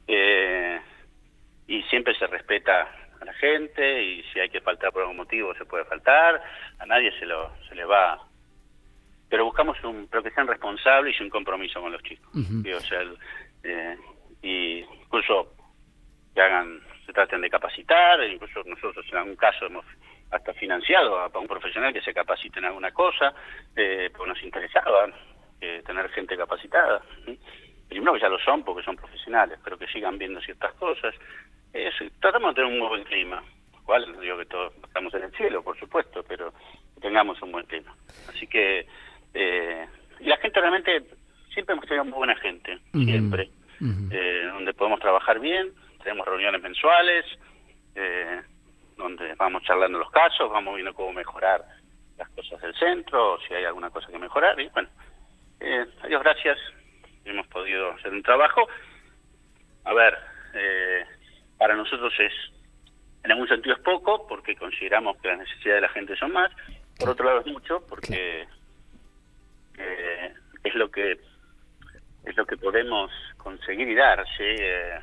Eh, 0.07 0.79
y 1.65 1.81
siempre 1.89 2.13
se 2.13 2.27
respeta 2.27 2.87
a 3.19 3.25
la 3.25 3.33
gente 3.33 4.03
y 4.03 4.21
si 4.31 4.39
hay 4.39 4.49
que 4.49 4.61
faltar 4.61 4.91
por 4.91 5.01
algún 5.01 5.17
motivo 5.17 5.55
se 5.55 5.65
puede 5.65 5.83
faltar. 5.85 6.43
A 6.77 6.85
nadie 6.85 7.11
se, 7.17 7.25
lo, 7.25 7.51
se 7.67 7.73
le 7.73 7.85
va 7.85 8.19
pero 9.29 9.45
buscamos 9.45 9.81
un 9.83 10.07
pero 10.09 10.23
que 10.23 10.31
sean 10.31 10.47
responsables 10.47 11.19
y 11.19 11.23
un 11.23 11.29
compromiso 11.29 11.81
con 11.81 11.91
los 11.91 12.01
chicos. 12.03 12.29
O 12.33 12.79
sea 12.81 13.01
eh, 13.63 13.97
y 14.41 14.79
incluso 14.79 15.53
que 16.33 16.41
hagan 16.41 16.79
se 17.05 17.13
traten 17.13 17.41
de 17.41 17.49
capacitar 17.49 18.23
incluso 18.23 18.63
nosotros 18.65 19.05
en 19.11 19.17
algún 19.17 19.35
caso 19.35 19.65
hemos 19.65 19.85
hasta 20.29 20.53
financiado 20.53 21.19
a, 21.19 21.27
un 21.39 21.47
profesional 21.47 21.93
que 21.93 22.01
se 22.01 22.13
capacite 22.13 22.59
en 22.59 22.65
alguna 22.65 22.91
cosa 22.91 23.33
eh, 23.75 24.09
porque 24.15 24.29
nos 24.29 24.43
interesaba 24.43 25.07
eh, 25.59 25.81
tener 25.85 26.09
gente 26.09 26.37
capacitada 26.37 27.01
primero 27.89 28.13
que 28.13 28.19
ya 28.19 28.29
lo 28.29 28.39
son 28.39 28.63
porque 28.63 28.83
son 28.83 28.95
profesionales 28.95 29.59
pero 29.63 29.77
que 29.77 29.87
sigan 29.87 30.17
viendo 30.17 30.41
ciertas 30.41 30.73
cosas. 30.73 31.13
Tratamos 32.19 32.55
de 32.55 32.61
tener 32.61 32.81
un 32.81 32.87
buen 32.87 33.03
clima 33.03 33.43
cual 33.85 34.11
no 34.11 34.19
digo 34.19 34.37
que 34.37 34.45
todos 34.45 34.73
estamos 34.83 35.13
en 35.13 35.23
el 35.23 35.31
cielo 35.31 35.63
por 35.63 35.77
supuesto 35.79 36.23
pero 36.27 36.53
tengamos 37.01 37.41
un 37.41 37.51
buen 37.51 37.65
clima. 37.65 37.95
Así 38.29 38.47
que 38.47 38.85
eh, 39.33 39.87
y 40.19 40.25
la 40.25 40.37
gente 40.37 40.59
realmente, 40.59 41.03
siempre 41.53 41.73
hemos 41.73 41.85
tenido 41.85 42.05
muy 42.05 42.13
buena 42.13 42.35
gente, 42.35 42.79
siempre, 42.93 43.49
eh, 44.11 44.49
donde 44.51 44.73
podemos 44.73 44.99
trabajar 44.99 45.39
bien, 45.39 45.71
tenemos 46.03 46.27
reuniones 46.27 46.61
mensuales, 46.61 47.25
eh, 47.95 48.41
donde 48.95 49.35
vamos 49.35 49.63
charlando 49.63 49.99
los 49.99 50.11
casos, 50.11 50.49
vamos 50.51 50.75
viendo 50.75 50.93
cómo 50.93 51.13
mejorar 51.13 51.63
las 52.17 52.29
cosas 52.29 52.61
del 52.61 52.73
centro, 52.75 53.37
si 53.47 53.53
hay 53.53 53.65
alguna 53.65 53.89
cosa 53.89 54.07
que 54.07 54.17
mejorar, 54.17 54.59
y 54.59 54.69
bueno, 54.69 54.89
eh, 55.59 55.85
a 56.01 56.07
Dios 56.07 56.23
gracias, 56.23 56.57
hemos 57.25 57.47
podido 57.47 57.91
hacer 57.91 58.11
un 58.11 58.23
trabajo. 58.23 58.67
A 59.83 59.93
ver, 59.93 60.17
eh, 60.53 61.05
para 61.57 61.75
nosotros 61.75 62.13
es, 62.19 62.33
en 63.23 63.31
algún 63.31 63.47
sentido 63.47 63.75
es 63.75 63.81
poco, 63.81 64.27
porque 64.27 64.55
consideramos 64.55 65.17
que 65.17 65.27
las 65.27 65.39
necesidades 65.39 65.81
de 65.81 65.87
la 65.87 65.93
gente 65.93 66.15
son 66.15 66.31
más, 66.33 66.51
por 66.99 67.09
otro 67.09 67.25
lado 67.25 67.39
es 67.41 67.47
mucho, 67.47 67.85
porque 67.87 68.47
eh, 69.77 70.33
es 70.63 70.75
lo 70.75 70.89
que 70.89 71.19
es 72.25 72.35
lo 72.35 72.45
que 72.45 72.57
podemos 72.57 73.09
conseguir 73.37 73.87
y 73.87 73.95
dar, 73.95 74.25
¿sí? 74.37 74.43
Eh, 74.43 74.99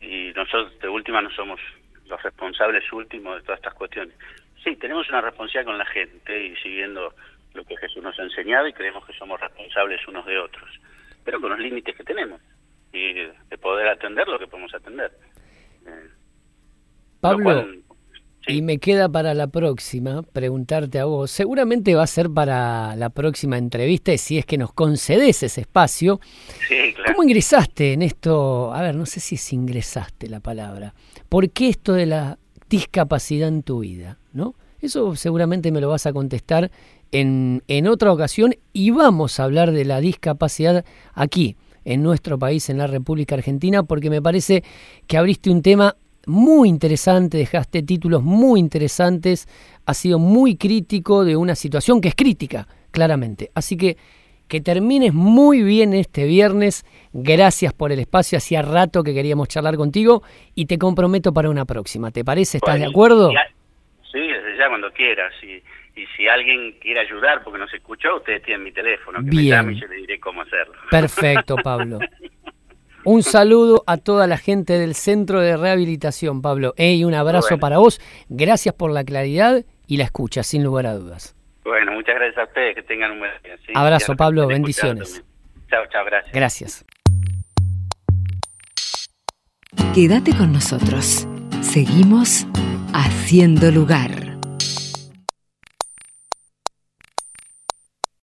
y 0.00 0.32
nosotros 0.34 0.78
de 0.80 0.88
última 0.88 1.20
no 1.20 1.30
somos 1.30 1.60
los 2.06 2.22
responsables 2.22 2.90
últimos 2.92 3.36
de 3.36 3.42
todas 3.42 3.58
estas 3.58 3.74
cuestiones. 3.74 4.16
Sí, 4.64 4.76
tenemos 4.76 5.08
una 5.10 5.20
responsabilidad 5.20 5.70
con 5.70 5.78
la 5.78 5.86
gente 5.86 6.46
y 6.46 6.56
siguiendo 6.56 7.14
lo 7.54 7.64
que 7.64 7.76
Jesús 7.76 8.02
nos 8.02 8.18
ha 8.18 8.22
enseñado 8.22 8.66
y 8.66 8.72
creemos 8.72 9.04
que 9.06 9.12
somos 9.12 9.38
responsables 9.40 10.06
unos 10.08 10.24
de 10.24 10.38
otros, 10.38 10.70
pero 11.24 11.40
con 11.40 11.50
los 11.50 11.58
límites 11.58 11.94
que 11.96 12.04
tenemos 12.04 12.40
y 12.92 13.12
de 13.14 13.58
poder 13.60 13.88
atender 13.88 14.26
lo 14.28 14.38
que 14.38 14.46
podemos 14.46 14.74
atender. 14.74 15.10
Eh, 15.86 16.08
Pablo, 17.20 17.66
y 18.46 18.62
me 18.62 18.78
queda 18.78 19.08
para 19.08 19.34
la 19.34 19.46
próxima 19.46 20.22
preguntarte 20.22 20.98
a 20.98 21.04
vos, 21.04 21.30
seguramente 21.30 21.94
va 21.94 22.02
a 22.02 22.06
ser 22.06 22.30
para 22.30 22.96
la 22.96 23.10
próxima 23.10 23.56
entrevista, 23.56 24.16
si 24.18 24.38
es 24.38 24.46
que 24.46 24.58
nos 24.58 24.72
concedes 24.72 25.42
ese 25.42 25.60
espacio. 25.60 26.20
Sí, 26.68 26.92
claro. 26.94 27.12
¿Cómo 27.14 27.22
ingresaste 27.22 27.92
en 27.92 28.02
esto? 28.02 28.72
A 28.72 28.82
ver, 28.82 28.94
no 28.94 29.06
sé 29.06 29.20
si 29.20 29.36
es 29.36 29.52
ingresaste 29.52 30.28
la 30.28 30.40
palabra. 30.40 30.94
¿Por 31.28 31.50
qué 31.50 31.68
esto 31.68 31.92
de 31.92 32.06
la 32.06 32.38
discapacidad 32.68 33.48
en 33.48 33.62
tu 33.62 33.80
vida? 33.80 34.18
¿No? 34.32 34.54
Eso 34.80 35.14
seguramente 35.14 35.70
me 35.70 35.80
lo 35.80 35.88
vas 35.88 36.06
a 36.06 36.12
contestar 36.12 36.70
en, 37.12 37.62
en 37.68 37.86
otra 37.86 38.12
ocasión 38.12 38.54
y 38.72 38.90
vamos 38.90 39.38
a 39.38 39.44
hablar 39.44 39.70
de 39.70 39.84
la 39.84 40.00
discapacidad 40.00 40.84
aquí, 41.14 41.56
en 41.84 42.02
nuestro 42.02 42.38
país, 42.38 42.68
en 42.70 42.78
la 42.78 42.86
República 42.86 43.34
Argentina, 43.34 43.82
porque 43.82 44.10
me 44.10 44.22
parece 44.22 44.62
que 45.06 45.16
abriste 45.16 45.50
un 45.50 45.62
tema 45.62 45.96
muy 46.26 46.68
interesante, 46.68 47.38
dejaste 47.38 47.82
títulos 47.82 48.22
muy 48.22 48.60
interesantes, 48.60 49.48
ha 49.86 49.94
sido 49.94 50.18
muy 50.18 50.56
crítico 50.56 51.24
de 51.24 51.36
una 51.36 51.54
situación 51.54 52.00
que 52.00 52.08
es 52.08 52.14
crítica, 52.14 52.66
claramente. 52.90 53.50
Así 53.54 53.76
que 53.76 53.96
que 54.52 54.60
termines 54.60 55.14
muy 55.14 55.62
bien 55.62 55.94
este 55.94 56.26
viernes. 56.26 56.84
Gracias 57.14 57.72
por 57.72 57.90
el 57.90 57.98
espacio. 58.00 58.36
Hacía 58.36 58.60
rato 58.60 59.02
que 59.02 59.14
queríamos 59.14 59.48
charlar 59.48 59.76
contigo 59.76 60.22
y 60.54 60.66
te 60.66 60.76
comprometo 60.76 61.32
para 61.32 61.48
una 61.48 61.64
próxima. 61.64 62.10
¿Te 62.10 62.22
parece? 62.22 62.58
¿Estás 62.58 62.78
de 62.78 62.84
acuerdo? 62.84 63.30
Sí, 64.12 64.18
desde 64.18 64.58
ya 64.58 64.68
cuando 64.68 64.92
quieras. 64.92 65.32
Y, 65.42 65.54
y, 65.98 66.06
si 66.14 66.28
alguien 66.28 66.72
quiere 66.82 67.00
ayudar 67.00 67.42
porque 67.42 67.58
no 67.58 67.66
se 67.66 67.78
escuchó, 67.78 68.16
ustedes 68.16 68.42
tienen 68.42 68.62
mi 68.62 68.72
teléfono. 68.72 69.20
Que 69.20 69.30
bien. 69.30 69.44
me 69.44 69.48
llame 69.48 69.72
y 69.72 69.80
yo 69.80 69.86
le 69.86 69.96
diré 69.96 70.20
cómo 70.20 70.42
hacerlo. 70.42 70.74
Perfecto, 70.90 71.56
Pablo. 71.64 71.98
Un 73.04 73.22
saludo 73.22 73.82
a 73.86 73.96
toda 73.96 74.26
la 74.26 74.38
gente 74.38 74.78
del 74.78 74.94
Centro 74.94 75.40
de 75.40 75.56
Rehabilitación, 75.56 76.40
Pablo. 76.40 76.74
y 76.76 77.04
un 77.04 77.14
abrazo 77.14 77.58
para 77.58 77.78
vos. 77.78 78.00
Gracias 78.28 78.74
por 78.74 78.92
la 78.92 79.04
claridad 79.04 79.64
y 79.86 79.96
la 79.96 80.04
escucha, 80.04 80.42
sin 80.42 80.62
lugar 80.62 80.86
a 80.86 80.94
dudas. 80.94 81.34
Bueno, 81.64 81.92
muchas 81.92 82.14
gracias 82.14 82.38
a 82.38 82.44
ustedes. 82.44 82.74
Que 82.76 82.82
tengan 82.82 83.12
un 83.12 83.18
buen 83.20 83.30
día. 83.42 83.56
Abrazo, 83.74 84.16
Pablo. 84.16 84.46
Bendiciones. 84.46 85.22
Chao, 85.68 85.84
chao. 85.90 86.04
Gracias. 86.04 86.32
Gracias. 86.32 86.84
Quédate 89.94 90.36
con 90.36 90.52
nosotros. 90.52 91.26
Seguimos 91.60 92.46
haciendo 92.92 93.70
lugar. 93.70 94.31